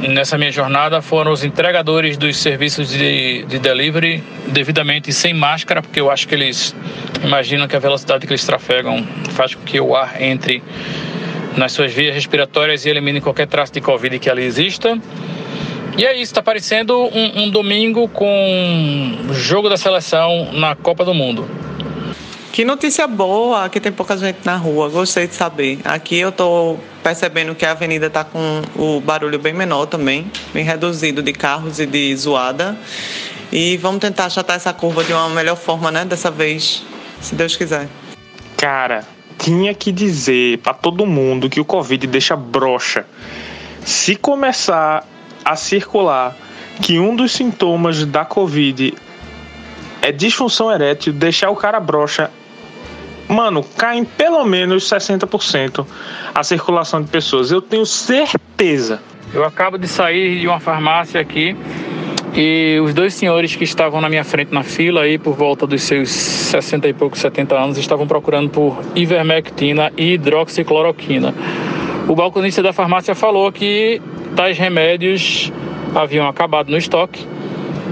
[0.09, 6.01] nessa minha jornada foram os entregadores dos serviços de, de delivery, devidamente sem máscara, porque
[6.01, 6.75] eu acho que eles
[7.23, 10.63] imaginam que a velocidade que eles trafegam faz com que o ar entre
[11.57, 14.99] nas suas vias respiratórias e elimine qualquer traço de Covid que ali exista.
[15.97, 21.15] E é isso, está parecendo um, um domingo com jogo da seleção na Copa do
[21.15, 21.49] Mundo.
[22.53, 25.79] Que notícia boa, que tem pouca gente na rua, gostei de saber.
[25.85, 30.65] Aqui eu estou percebendo que a avenida está com o barulho bem menor também, bem
[30.65, 32.77] reduzido de carros e de zoada.
[33.53, 36.83] E vamos tentar achatar essa curva de uma melhor forma, né, dessa vez,
[37.21, 37.89] se Deus quiser.
[38.57, 39.05] Cara,
[39.39, 43.07] tinha que dizer para todo mundo que o Covid deixa broxa.
[43.85, 45.07] Se começar
[45.45, 46.37] a circular
[46.83, 48.95] que um dos sintomas da Covid
[50.03, 52.31] é disfunção erétil, deixar o cara broxa,
[53.29, 55.87] mano, cai em pelo menos 60%
[56.35, 57.51] a circulação de pessoas.
[57.51, 59.01] Eu tenho certeza.
[59.33, 61.57] Eu acabo de sair de uma farmácia aqui
[62.35, 65.83] e os dois senhores que estavam na minha frente na fila aí por volta dos
[65.83, 71.33] seus 60 e poucos, 70 anos, estavam procurando por ivermectina e hidroxicloroquina.
[72.09, 74.03] O balconista da farmácia falou que
[74.35, 75.53] tais remédios
[75.95, 77.27] haviam acabado no estoque,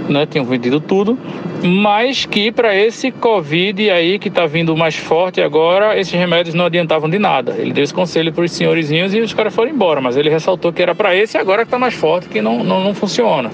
[0.09, 1.19] né, tinham vendido tudo,
[1.63, 6.67] mas que para esse Covid aí que está vindo mais forte agora, esses remédios não
[6.67, 7.55] adiantavam de nada.
[7.57, 10.73] Ele deu esse conselho para os senhorizinhos e os caras foram embora, mas ele ressaltou
[10.73, 13.51] que era para esse agora que está mais forte, que não, não, não funciona.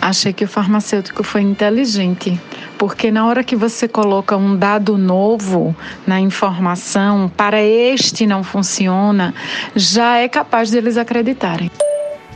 [0.00, 2.40] Achei que o farmacêutico foi inteligente,
[2.78, 5.76] porque na hora que você coloca um dado novo
[6.06, 9.34] na informação, para este não funciona,
[9.76, 11.70] já é capaz deles acreditarem.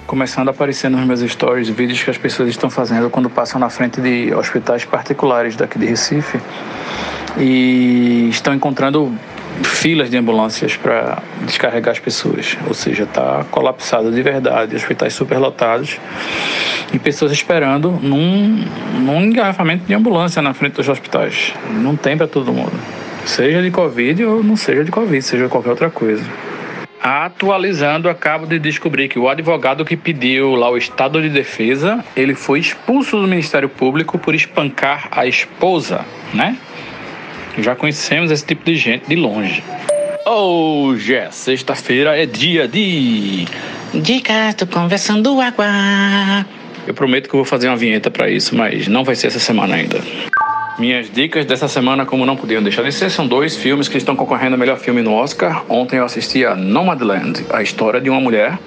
[0.07, 3.71] Começando a aparecer nos meus stories vídeos que as pessoas estão fazendo quando passam na
[3.71, 6.39] frente de hospitais particulares daqui de Recife
[7.39, 9.11] e estão encontrando
[9.63, 15.99] filas de ambulâncias para descarregar as pessoas, ou seja, está colapsado de verdade, hospitais superlotados
[16.93, 18.65] e pessoas esperando num,
[19.01, 21.53] num engarrafamento de ambulância na frente dos hospitais.
[21.71, 22.73] Não tem para todo mundo,
[23.25, 26.25] seja de Covid ou não seja de Covid, seja qualquer outra coisa.
[27.01, 32.35] Atualizando, acabo de descobrir que o advogado que pediu lá o estado de defesa, ele
[32.35, 36.03] foi expulso do Ministério Público por espancar a esposa,
[36.33, 36.57] né?
[37.59, 39.63] Já conhecemos esse tipo de gente de longe.
[40.27, 43.47] Hoje é sexta-feira, é dia de.
[43.93, 46.47] Dicas do Conversando Água.
[46.87, 49.39] Eu prometo que eu vou fazer uma vinheta para isso, mas não vai ser essa
[49.39, 50.01] semana ainda.
[50.77, 54.17] Minhas dicas dessa semana, como não podiam deixar de ser, são dois filmes que estão
[54.17, 55.65] concorrendo a melhor filme no Oscar.
[55.69, 58.59] Ontem eu assisti a Nomadland, a história de uma mulher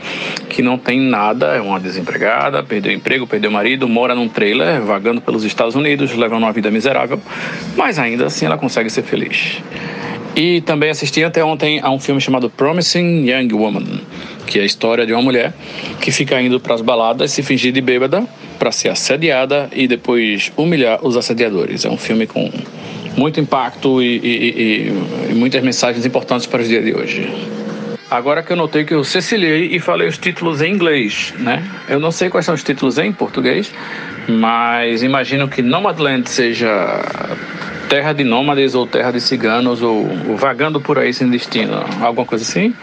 [0.48, 5.20] que não tem nada, é uma desempregada, perdeu emprego, perdeu marido, mora num trailer, vagando
[5.20, 7.20] pelos Estados Unidos, levando uma vida miserável,
[7.76, 9.62] mas ainda assim ela consegue ser feliz.
[10.34, 14.00] E também assisti até ontem a um filme chamado Promising Young Woman,
[14.46, 15.54] que é a história de uma mulher
[16.00, 18.24] que fica indo para as baladas se fingir de bêbada
[18.58, 21.86] para ser assediada e depois humilhar os assediadores.
[21.86, 22.52] É um filme com
[23.16, 27.30] muito impacto e, e, e, e muitas mensagens importantes para os dias de hoje.
[28.10, 31.62] Agora que eu notei que eu cecilhei e falei os títulos em inglês, né?
[31.90, 33.74] Eu não sei quais são os títulos em português,
[34.30, 37.02] mas imagino que Nomadland seja
[37.90, 42.26] terra de nômades ou terra de ciganos ou, ou vagando por aí sem destino, alguma
[42.26, 42.74] coisa assim.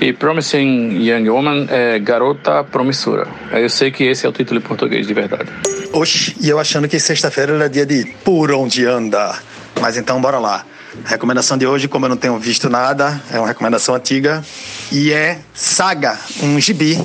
[0.00, 3.26] E Promising Young Woman é Garota Promissora.
[3.52, 5.50] Eu sei que esse é o título em português de verdade.
[5.92, 9.36] Oxe, e eu achando que sexta-feira era dia de Por Onde Anda.
[9.80, 10.64] Mas então, bora lá.
[11.04, 14.44] A recomendação de hoje, como eu não tenho visto nada, é uma recomendação antiga
[14.90, 17.00] e é Saga, um gibi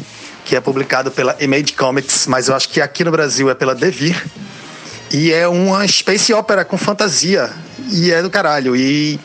[0.45, 3.73] que é publicado pela Image Comics, mas eu acho que aqui no Brasil é pela
[3.73, 4.21] Devir.
[5.11, 7.49] E é uma space opera com fantasia.
[7.91, 8.75] E é do caralho.
[8.75, 9.19] E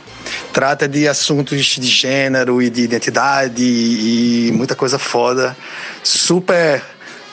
[0.53, 5.57] trata de assuntos de gênero e de identidade e muita coisa foda.
[6.03, 6.83] Super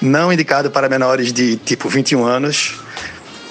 [0.02, 2.76] não indicado para menores de tipo 21 anos.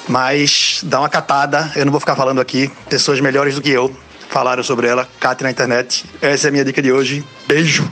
[0.06, 2.70] Mas dá uma catada, eu não vou ficar falando aqui.
[2.90, 3.94] Pessoas melhores do que eu
[4.28, 6.04] falaram sobre ela, cate na internet.
[6.20, 7.24] Essa é a minha dica de hoje.
[7.46, 7.90] Beijo!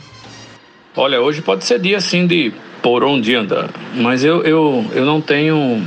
[0.94, 5.20] Olha, hoje pode ser dia assim de por onde anda, mas eu, eu, eu não
[5.20, 5.80] tenho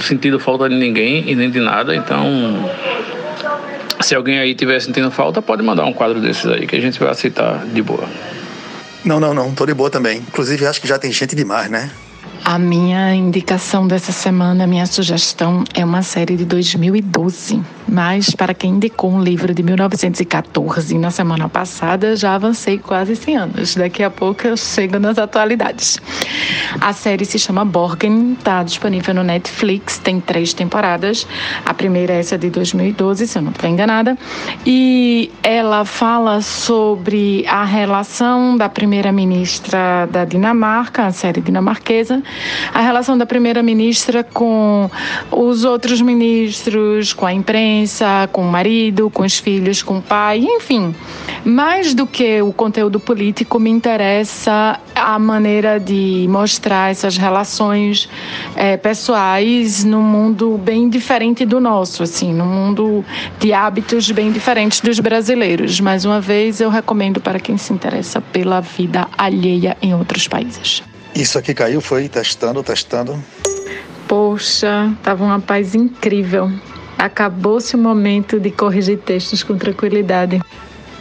[0.00, 2.70] sentido falta de ninguém e nem de nada, então
[4.06, 6.98] se alguém aí tiver sentindo falta, pode mandar um quadro desses aí que a gente
[7.00, 8.08] vai aceitar de boa.
[9.04, 10.18] Não, não, não, tô de boa também.
[10.18, 11.90] Inclusive acho que já tem gente demais, né?
[12.48, 17.60] A minha indicação dessa semana, minha sugestão é uma série de 2012.
[17.88, 23.36] Mas para quem indicou um livro de 1914 na semana passada, já avancei quase 100
[23.36, 23.74] anos.
[23.74, 26.00] Daqui a pouco eu chego nas atualidades.
[26.80, 31.26] A série se chama Borgen, está disponível no Netflix, tem três temporadas.
[31.64, 34.16] A primeira é essa de 2012, se eu não estou enganada.
[34.64, 42.22] E ela fala sobre a relação da primeira-ministra da Dinamarca, a série dinamarquesa,
[42.72, 44.90] a relação da primeira-ministra com
[45.30, 50.38] os outros ministros, com a imprensa, com o marido, com os filhos, com o pai,
[50.40, 50.94] enfim.
[51.44, 58.08] Mais do que o conteúdo político, me interessa a maneira de mostrar essas relações
[58.54, 63.04] é, pessoais num mundo bem diferente do nosso, assim, num mundo
[63.38, 65.80] de hábitos bem diferentes dos brasileiros.
[65.80, 70.82] Mais uma vez, eu recomendo para quem se interessa pela vida alheia em outros países.
[71.16, 73.18] Isso aqui caiu, foi testando, testando.
[74.06, 76.52] Poxa, tava uma paz incrível.
[76.98, 80.42] Acabou-se o momento de corrigir textos com tranquilidade.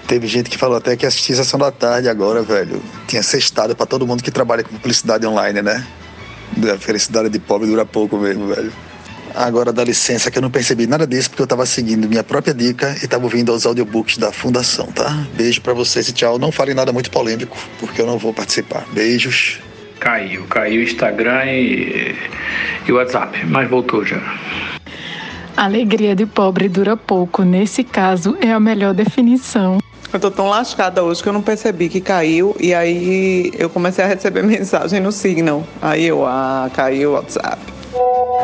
[0.08, 2.82] Teve gente que falou até que assistia a sessão da tarde agora, velho.
[3.08, 5.86] Tinha sextado para todo mundo que trabalha com publicidade online, né?
[6.74, 8.72] A felicidade de pobre dura pouco mesmo, velho.
[9.34, 12.54] Agora dá licença que eu não percebi nada disso porque eu tava seguindo minha própria
[12.54, 15.10] dica e tava ouvindo os audiobooks da Fundação, tá?
[15.34, 16.40] Beijo para vocês e tchau.
[16.40, 18.86] Não fale nada muito polêmico, porque eu não vou participar.
[18.94, 19.60] Beijos.
[20.06, 22.16] Caiu, caiu o Instagram e,
[22.88, 24.22] e o WhatsApp, mas voltou já.
[25.58, 27.42] Alegria de pobre dura pouco.
[27.42, 29.80] Nesse caso, é a melhor definição.
[30.14, 34.06] Eu tô tão lascada hoje que eu não percebi que caiu e aí eu comecei
[34.06, 35.64] a receber mensagem no Signal.
[35.82, 37.58] Aí eu, ah, caiu o WhatsApp.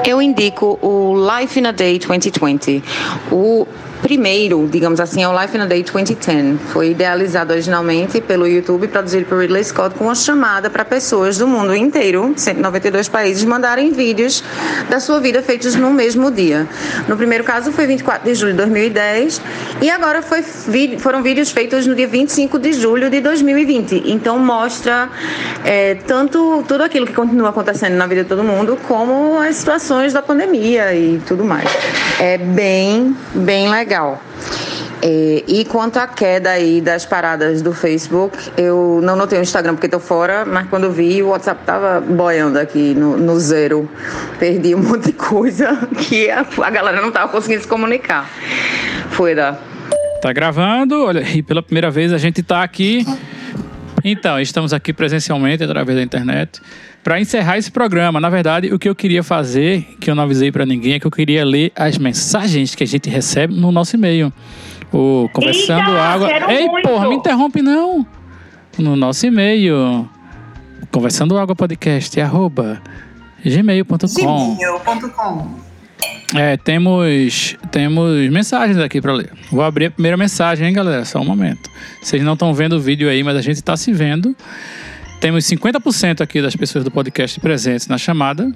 [0.06, 2.84] Eu indico o Life in a Day 2020.
[3.32, 3.68] O
[4.02, 6.60] primeiro, digamos assim, é o Life in a Day 2010.
[6.72, 11.48] Foi idealizado originalmente pelo YouTube, produzido por Ridley Scott, com uma chamada para pessoas do
[11.48, 14.44] mundo inteiro, 192 países, mandarem vídeos
[14.89, 16.68] da sua vida feitos no mesmo dia.
[17.08, 19.42] No primeiro caso foi 24 de julho de 2010
[19.82, 20.42] e agora foi,
[20.98, 24.04] foram vídeos feitos no dia 25 de julho de 2020.
[24.08, 25.10] Então mostra
[25.64, 29.81] é, tanto tudo aquilo que continua acontecendo na vida de todo mundo, como as situações
[30.14, 31.70] da pandemia e tudo mais.
[32.20, 34.22] É bem, bem legal.
[35.04, 39.74] É, e quanto à queda aí das paradas do Facebook, eu não notei o Instagram
[39.74, 43.90] porque estou fora, mas quando vi o WhatsApp tava boiando aqui no, no, zero.
[44.38, 48.30] Perdi um monte de coisa que a, a galera não tava conseguindo se comunicar.
[49.10, 49.58] Foi da.
[50.22, 53.04] Tá gravando, olha, e pela primeira vez a gente tá aqui.
[54.04, 56.62] Então, estamos aqui presencialmente através da internet
[57.04, 58.20] para encerrar esse programa.
[58.20, 61.08] Na verdade, o que eu queria fazer, que eu não avisei para ninguém, é que
[61.08, 64.32] eu queria ler as mensagens que a gente recebe no nosso e-mail.
[64.91, 66.30] O Conversando Eita, Água.
[66.52, 66.88] Ei, muito.
[66.88, 68.06] porra, me interrompe não.
[68.78, 70.08] No nosso e-mail.
[70.91, 72.82] Conversando Água Podcast, arroba
[73.45, 74.58] gmail.com.
[74.58, 75.71] Gmail.com.
[76.36, 79.32] É, temos, temos mensagens aqui para ler.
[79.52, 81.04] Vou abrir a primeira mensagem, hein, galera?
[81.04, 81.70] Só um momento.
[82.02, 84.36] Vocês não estão vendo o vídeo aí, mas a gente está se vendo.
[85.20, 88.52] Temos 50% aqui das pessoas do podcast presentes na chamada.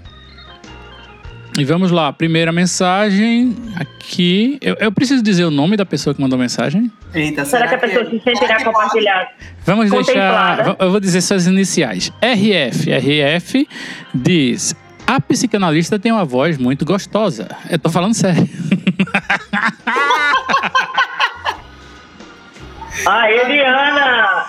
[1.57, 4.57] E vamos lá, primeira mensagem aqui.
[4.61, 6.91] Eu, eu, preciso dizer o nome da pessoa que mandou mensagem?
[7.13, 9.29] Eita, será, será que a pessoa que se sentirá compartilhada?
[9.65, 10.75] Vamos deixar.
[10.77, 12.11] Eu vou dizer suas iniciais.
[12.21, 12.91] RF.
[12.91, 13.67] RF
[14.13, 14.75] diz:
[15.07, 17.47] A psicanalista tem uma voz muito gostosa.
[17.69, 18.49] Eu tô falando sério.
[23.05, 24.45] A Eliana!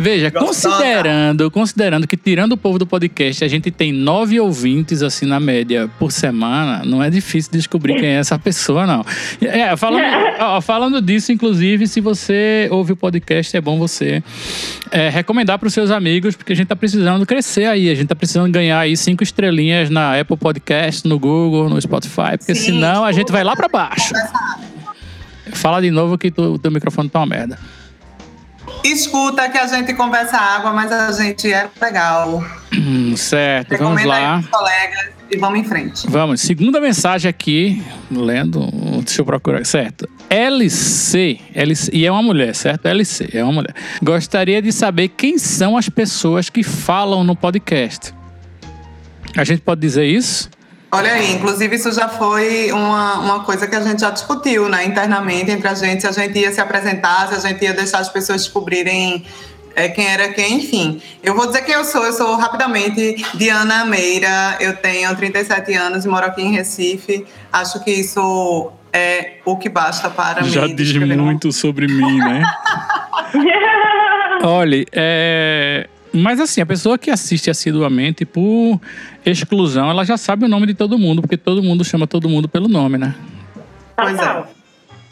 [0.00, 5.26] Veja, considerando, considerando que tirando o povo do podcast, a gente tem nove ouvintes assim
[5.26, 9.04] na média por semana, não é difícil descobrir quem é essa pessoa, não.
[9.42, 10.02] É, falando,
[10.40, 14.22] ó, falando disso, inclusive, se você ouve o podcast, é bom você
[14.90, 18.04] é, recomendar para os seus amigos, porque a gente está precisando crescer aí, a gente
[18.04, 22.72] está precisando ganhar aí cinco estrelinhas na Apple Podcast, no Google, no Spotify, porque Sim,
[22.72, 24.14] senão a gente vai lá para baixo.
[25.52, 27.58] Fala de novo que o teu microfone tá uma merda.
[28.84, 32.44] Escuta que a gente conversa água, mas a gente é legal.
[32.72, 34.36] Hum, certo, Recomenda vamos lá.
[34.36, 36.06] Aí colegas e vamos em frente.
[36.08, 38.66] Vamos, segunda mensagem aqui, lendo,
[39.04, 40.08] deixa eu procurar, certo.
[40.28, 42.86] LC, LC, e é uma mulher, certo?
[42.86, 43.74] LC, é uma mulher.
[44.02, 48.14] Gostaria de saber quem são as pessoas que falam no podcast.
[49.36, 50.50] A gente pode dizer isso?
[50.92, 54.84] Olha aí, inclusive isso já foi uma, uma coisa que a gente já discutiu né,
[54.84, 57.98] internamente entre a gente, se a gente ia se apresentar, se a gente ia deixar
[57.98, 59.24] as pessoas descobrirem
[59.76, 61.00] é, quem era quem, enfim.
[61.22, 66.04] Eu vou dizer quem eu sou, eu sou rapidamente Diana Meira, eu tenho 37 anos
[66.04, 67.24] e moro aqui em Recife.
[67.52, 70.70] Acho que isso é o que basta para Já mim.
[70.70, 72.42] Já diz muito sobre mim, né?
[74.42, 78.80] Olha, é Mas assim, a pessoa que assiste assiduamente por
[79.24, 82.48] exclusão, ela já sabe o nome de todo mundo, porque todo mundo chama todo mundo
[82.48, 83.14] pelo nome, né?
[83.96, 84.59] Pois é.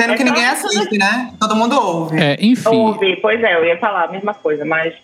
[0.00, 1.32] Sendo que ninguém assiste, né?
[1.40, 2.16] Todo mundo ouve.
[2.22, 2.68] É, enfim.
[2.68, 4.94] Ouve, pois é, eu ia falar a mesma coisa, mas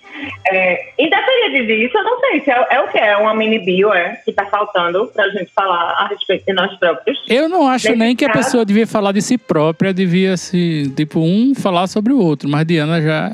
[0.51, 3.93] é, independente disso, eu não sei se é, é o que é uma mini bio,
[3.93, 7.19] é, que tá faltando pra gente falar a respeito de nós próprios.
[7.29, 10.37] Eu não acho Nesse nem que a caso- pessoa devia falar de si própria, devia
[10.37, 13.33] se, tipo, um falar sobre o outro, mas Diana já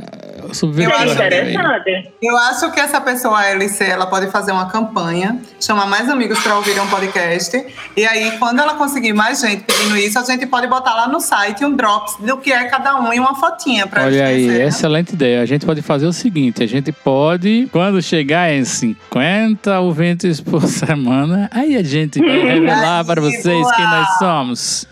[0.55, 0.97] subverteu.
[0.97, 1.27] Eu acho aí.
[1.27, 2.13] Interessante.
[2.23, 6.39] Eu acho que essa pessoa, a LC, ela pode fazer uma campanha, chamar mais amigos
[6.43, 7.67] para ouvirem um podcast.
[7.97, 11.21] E aí, quando ela conseguir mais gente pedindo isso, a gente pode botar lá no
[11.21, 14.66] site um drops do que é cada um e uma fotinha para Olha aí, conhecer.
[14.66, 15.42] excelente ideia.
[15.42, 20.62] A gente pode fazer o seguinte: a gente pode, quando chegar em 50 ouvintes por
[20.68, 24.88] semana, aí a gente vai revelar para vocês quem nós somos.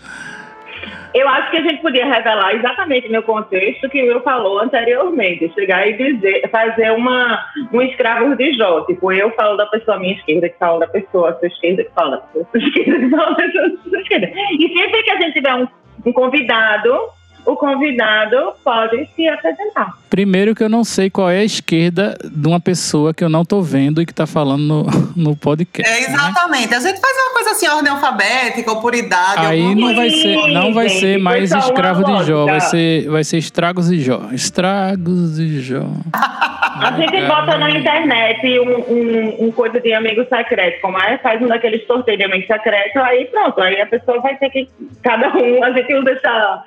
[1.13, 5.51] Eu acho que a gente podia revelar exatamente no contexto que o Will falou anteriormente.
[5.55, 7.43] Chegar e dizer, fazer uma,
[7.73, 8.85] um escravo de Jó.
[8.85, 11.83] Tipo, eu falo da pessoa à minha esquerda, que fala da pessoa à sua esquerda,
[11.83, 14.31] que fala da pessoa à sua esquerda, que fala da pessoa à sua esquerda.
[14.51, 15.67] E sempre que a gente tiver um,
[16.05, 16.97] um convidado,
[17.45, 19.97] o convidado pode se apresentar.
[20.09, 23.45] Primeiro que eu não sei qual é a esquerda de uma pessoa que eu não
[23.45, 24.85] tô vendo e que tá falando no,
[25.15, 25.91] no podcast.
[25.91, 26.73] É, exatamente.
[26.73, 29.45] A gente faz uma coisa assim, ordem alfabética ou por idade.
[29.45, 30.21] Aí não vai coisa.
[30.21, 34.01] ser, não vai gente, ser mais escravo de Jó, vai ser, vai ser estragos de
[34.01, 34.21] Jó.
[34.31, 35.85] Estragos de Jó.
[36.13, 41.17] A gente bota na internet um, um, um coisa de amigo secreto, como é?
[41.17, 44.69] Faz um daqueles sorteios de amigo secreto, aí pronto, aí a pessoa vai ter que.
[45.03, 46.63] Cada um, a gente usa essa,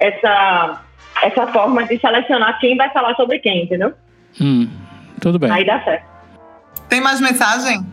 [0.00, 0.80] essa,
[1.22, 3.92] essa forma de selecionar quem vai falar sobre quem, entendeu?
[4.40, 4.68] Hum,
[5.20, 5.50] tudo bem.
[5.50, 6.04] Aí dá certo.
[6.88, 7.84] Tem mais mensagem?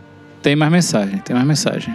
[0.41, 1.93] Tem mais mensagem, tem mais mensagem.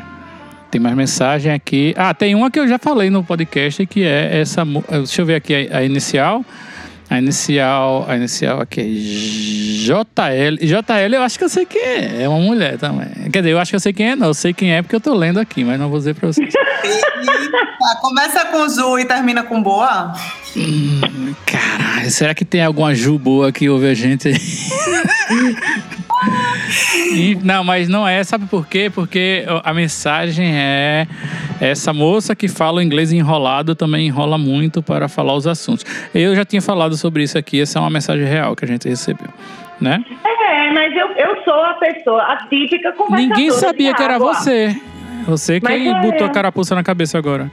[0.71, 1.95] Tem mais mensagem aqui.
[1.97, 4.65] Ah, tem uma que eu já falei no podcast, que é essa.
[4.65, 6.45] mu- Deixa eu ver aqui a, a inicial.
[7.09, 10.57] A inicial, a inicial aqui é JL.
[10.61, 12.23] JL eu acho que eu sei quem é.
[12.23, 13.09] É uma mulher também.
[13.31, 14.29] Quer dizer, eu acho que eu sei quem é, não.
[14.29, 16.53] Eu sei quem é porque eu tô lendo aqui, mas não vou dizer pra vocês.
[16.53, 20.15] Tá, começa com Ju e termina com Boa?
[21.47, 24.35] Caralho, será que tem alguma Ju boa que ouve a gente aí?
[27.13, 28.23] E- não, mas não é.
[28.25, 28.91] Sabe por quê?
[28.93, 31.07] Porque a mensagem é
[31.61, 35.85] essa moça que fala o inglês enrolado também enrola muito para falar os assuntos.
[36.15, 37.61] Eu já tinha falado sobre isso aqui.
[37.61, 39.29] Essa é uma mensagem real que a gente recebeu,
[39.81, 40.05] né?
[40.25, 43.29] É, mas eu, eu sou a pessoa, a típica conversadora.
[43.29, 44.77] Ninguém sabia que era você.
[45.27, 47.51] Você que sou botou a carapuça na cabeça agora.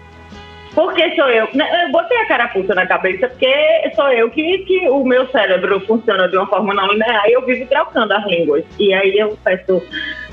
[0.73, 1.47] Por que sou eu?
[1.53, 5.79] Né, Eu botei a carapuça na cabeça porque sou eu que, que o meu cérebro
[5.81, 8.65] funciona de uma forma não linear e eu vivo trocando as línguas.
[8.79, 9.83] E aí eu peço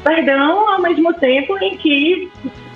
[0.03, 2.31] perdão ao mesmo tempo em que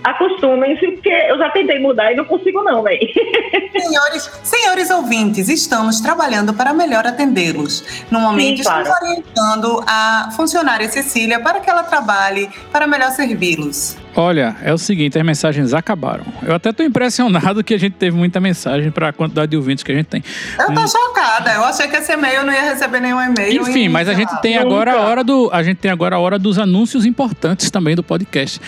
[0.04, 3.00] acostumem-se, porque eu já tentei mudar e não consigo não, velho.
[3.74, 7.84] Senhores, senhores ouvintes, estamos trabalhando para melhor atendê-los.
[8.10, 8.82] No momento, Sim, claro.
[8.82, 13.96] estamos orientando a funcionária Cecília para que ela trabalhe para melhor servi-los.
[14.16, 16.24] Olha, é o seguinte, as mensagens acabaram.
[16.46, 19.82] Eu até tô impressionado que a gente teve muita mensagem para a quantidade de ouvintes
[19.82, 20.22] que a gente tem.
[20.56, 20.86] Eu tô Hum.
[20.86, 21.52] chocada.
[21.52, 23.60] Eu achei que esse e-mail não ia receber nenhum e-mail.
[23.62, 24.66] Enfim, e- mas a gente tem Nunca.
[24.66, 28.04] agora a hora do a gente tem agora a hora dos anúncios importantes também do
[28.04, 28.60] podcast.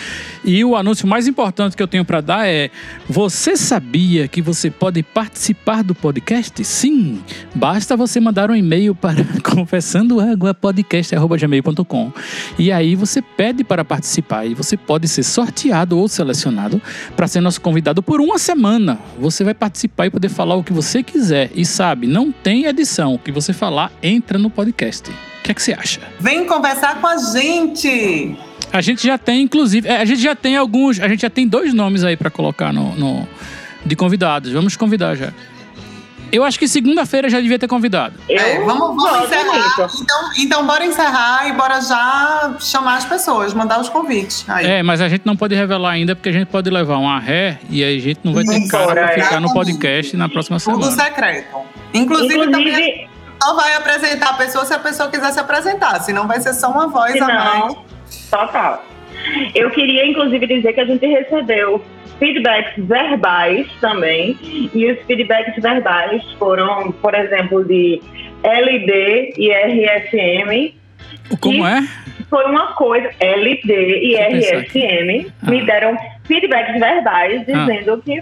[0.43, 2.71] E o anúncio mais importante que eu tenho para dar é:
[3.09, 6.63] você sabia que você pode participar do podcast?
[6.63, 7.21] Sim,
[7.53, 12.11] basta você mandar um e-mail para confessandoaguapodcast@gmail.com
[12.57, 16.79] e aí você pede para participar e você pode ser sorteado ou selecionado
[17.15, 18.97] para ser nosso convidado por uma semana.
[19.19, 23.13] Você vai participar e poder falar o que você quiser e sabe, não tem edição.
[23.13, 25.09] O que você falar entra no podcast.
[25.09, 26.01] O que é que você acha?
[26.19, 28.37] Vem conversar com a gente.
[28.71, 31.47] A gente já tem, inclusive, é, a gente já tem alguns, a gente já tem
[31.47, 33.27] dois nomes aí para colocar no, no-
[33.85, 34.51] de convidados.
[34.51, 35.31] Vamos convidar já.
[36.29, 38.15] Eu acho que segunda-feira já devia ter convidado.
[38.27, 39.43] Eu É, vamos vamos encerrar.
[39.77, 40.03] muito.
[40.03, 44.43] Então, então, bora encerrar e bora já chamar as pessoas, mandar os convites.
[44.49, 44.65] Aí.
[44.65, 47.59] É, mas a gente não pode revelar ainda porque a gente pode levar uma ré
[47.69, 50.59] e aí a gente não vai ter Isso, cara para ficar no podcast na próxima
[50.59, 51.01] Tudo semana.
[51.05, 51.57] secreto.
[51.93, 53.07] Inclusive, também Inclusive,
[53.41, 56.01] só vai apresentar a pessoa se a pessoa quiser se apresentar.
[56.01, 57.73] Senão vai ser só uma voz a mais.
[58.29, 58.83] Total.
[59.55, 61.83] Eu queria, inclusive, dizer que a gente recebeu
[62.19, 64.37] feedbacks verbais também.
[64.73, 68.01] E os feedbacks verbais foram, por exemplo, de
[68.43, 70.73] LD e RSM.
[71.39, 71.81] Como é?
[72.29, 74.59] Foi uma coisa, LD e Deixa.
[74.59, 75.49] RSM Ah.
[75.49, 78.21] me deram feedbacks verbais dizendo que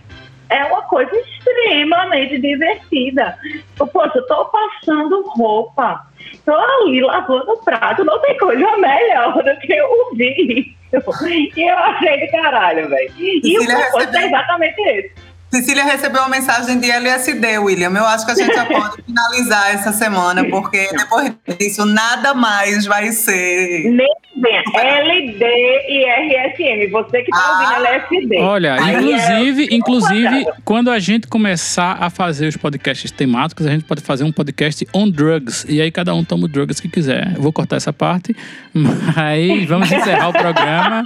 [0.50, 3.38] é uma coisa extremamente divertida.
[3.80, 6.06] Eu, Poxa, eu tô passando roupa,
[6.46, 11.56] tô ali lavando prato, não tem coisa melhor do que ouvir isso.
[11.56, 13.12] E eu achei de caralho, velho.
[13.18, 15.35] E o propósito é exatamente esse.
[15.56, 17.92] Cecília recebeu uma mensagem de LSD, William.
[17.96, 22.86] Eu acho que a gente já pode finalizar essa semana, porque depois disso nada mais
[22.86, 23.90] vai ser.
[23.90, 24.08] Nem
[24.42, 24.64] vem.
[24.76, 26.92] LD e RSM.
[26.92, 28.38] Você que tá ouvindo LSD.
[28.42, 33.72] Olha, Aí inclusive, é- inclusive, quando a gente começar a fazer os podcasts temáticos, a
[33.72, 35.66] gente pode fazer um podcast on drugs.
[35.70, 37.32] E aí cada um toma o drugs que quiser.
[37.36, 38.36] Eu vou cortar essa parte,
[38.74, 41.04] mas vamos encerrar o programa.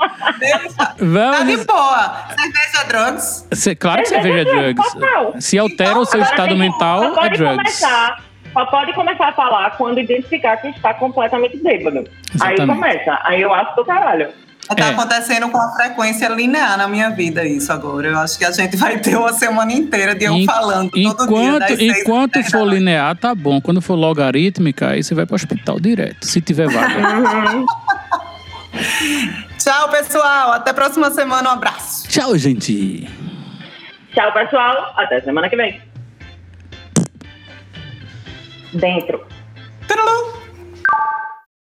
[0.76, 1.48] Tá Vamos.
[1.60, 2.28] de boa.
[2.30, 3.48] Cerveja drugs.
[3.52, 4.86] Cê- claro que cerveja é drugs.
[5.40, 7.58] Se altera o seu estado mental, só é pode drugs.
[7.58, 12.04] Começar, só pode começar a falar quando identificar que está completamente bêbado.
[12.42, 12.68] Aí Exatamente.
[12.80, 13.20] começa.
[13.24, 14.30] Aí eu acho do caralho.
[14.76, 14.90] Tá É.
[14.92, 18.10] acontecendo com uma frequência linear na minha vida isso agora.
[18.10, 21.02] Eu acho que a gente vai ter uma semana inteira de eu En- falando todo
[21.02, 21.10] dia.
[21.12, 23.60] Enquanto, seis enquanto for linear, tá bom.
[23.60, 26.94] Quando for logarítmica, aí você vai pro hospital direto, se tiver vaga.
[29.58, 30.52] Tchau, pessoal.
[30.54, 31.50] Até a próxima semana.
[31.50, 32.08] Um abraço.
[32.08, 33.08] Tchau, gente.
[34.20, 34.94] Tchau, pessoal.
[34.98, 35.82] Até semana que vem.
[38.74, 39.26] Dentro.
[39.88, 40.39] tchau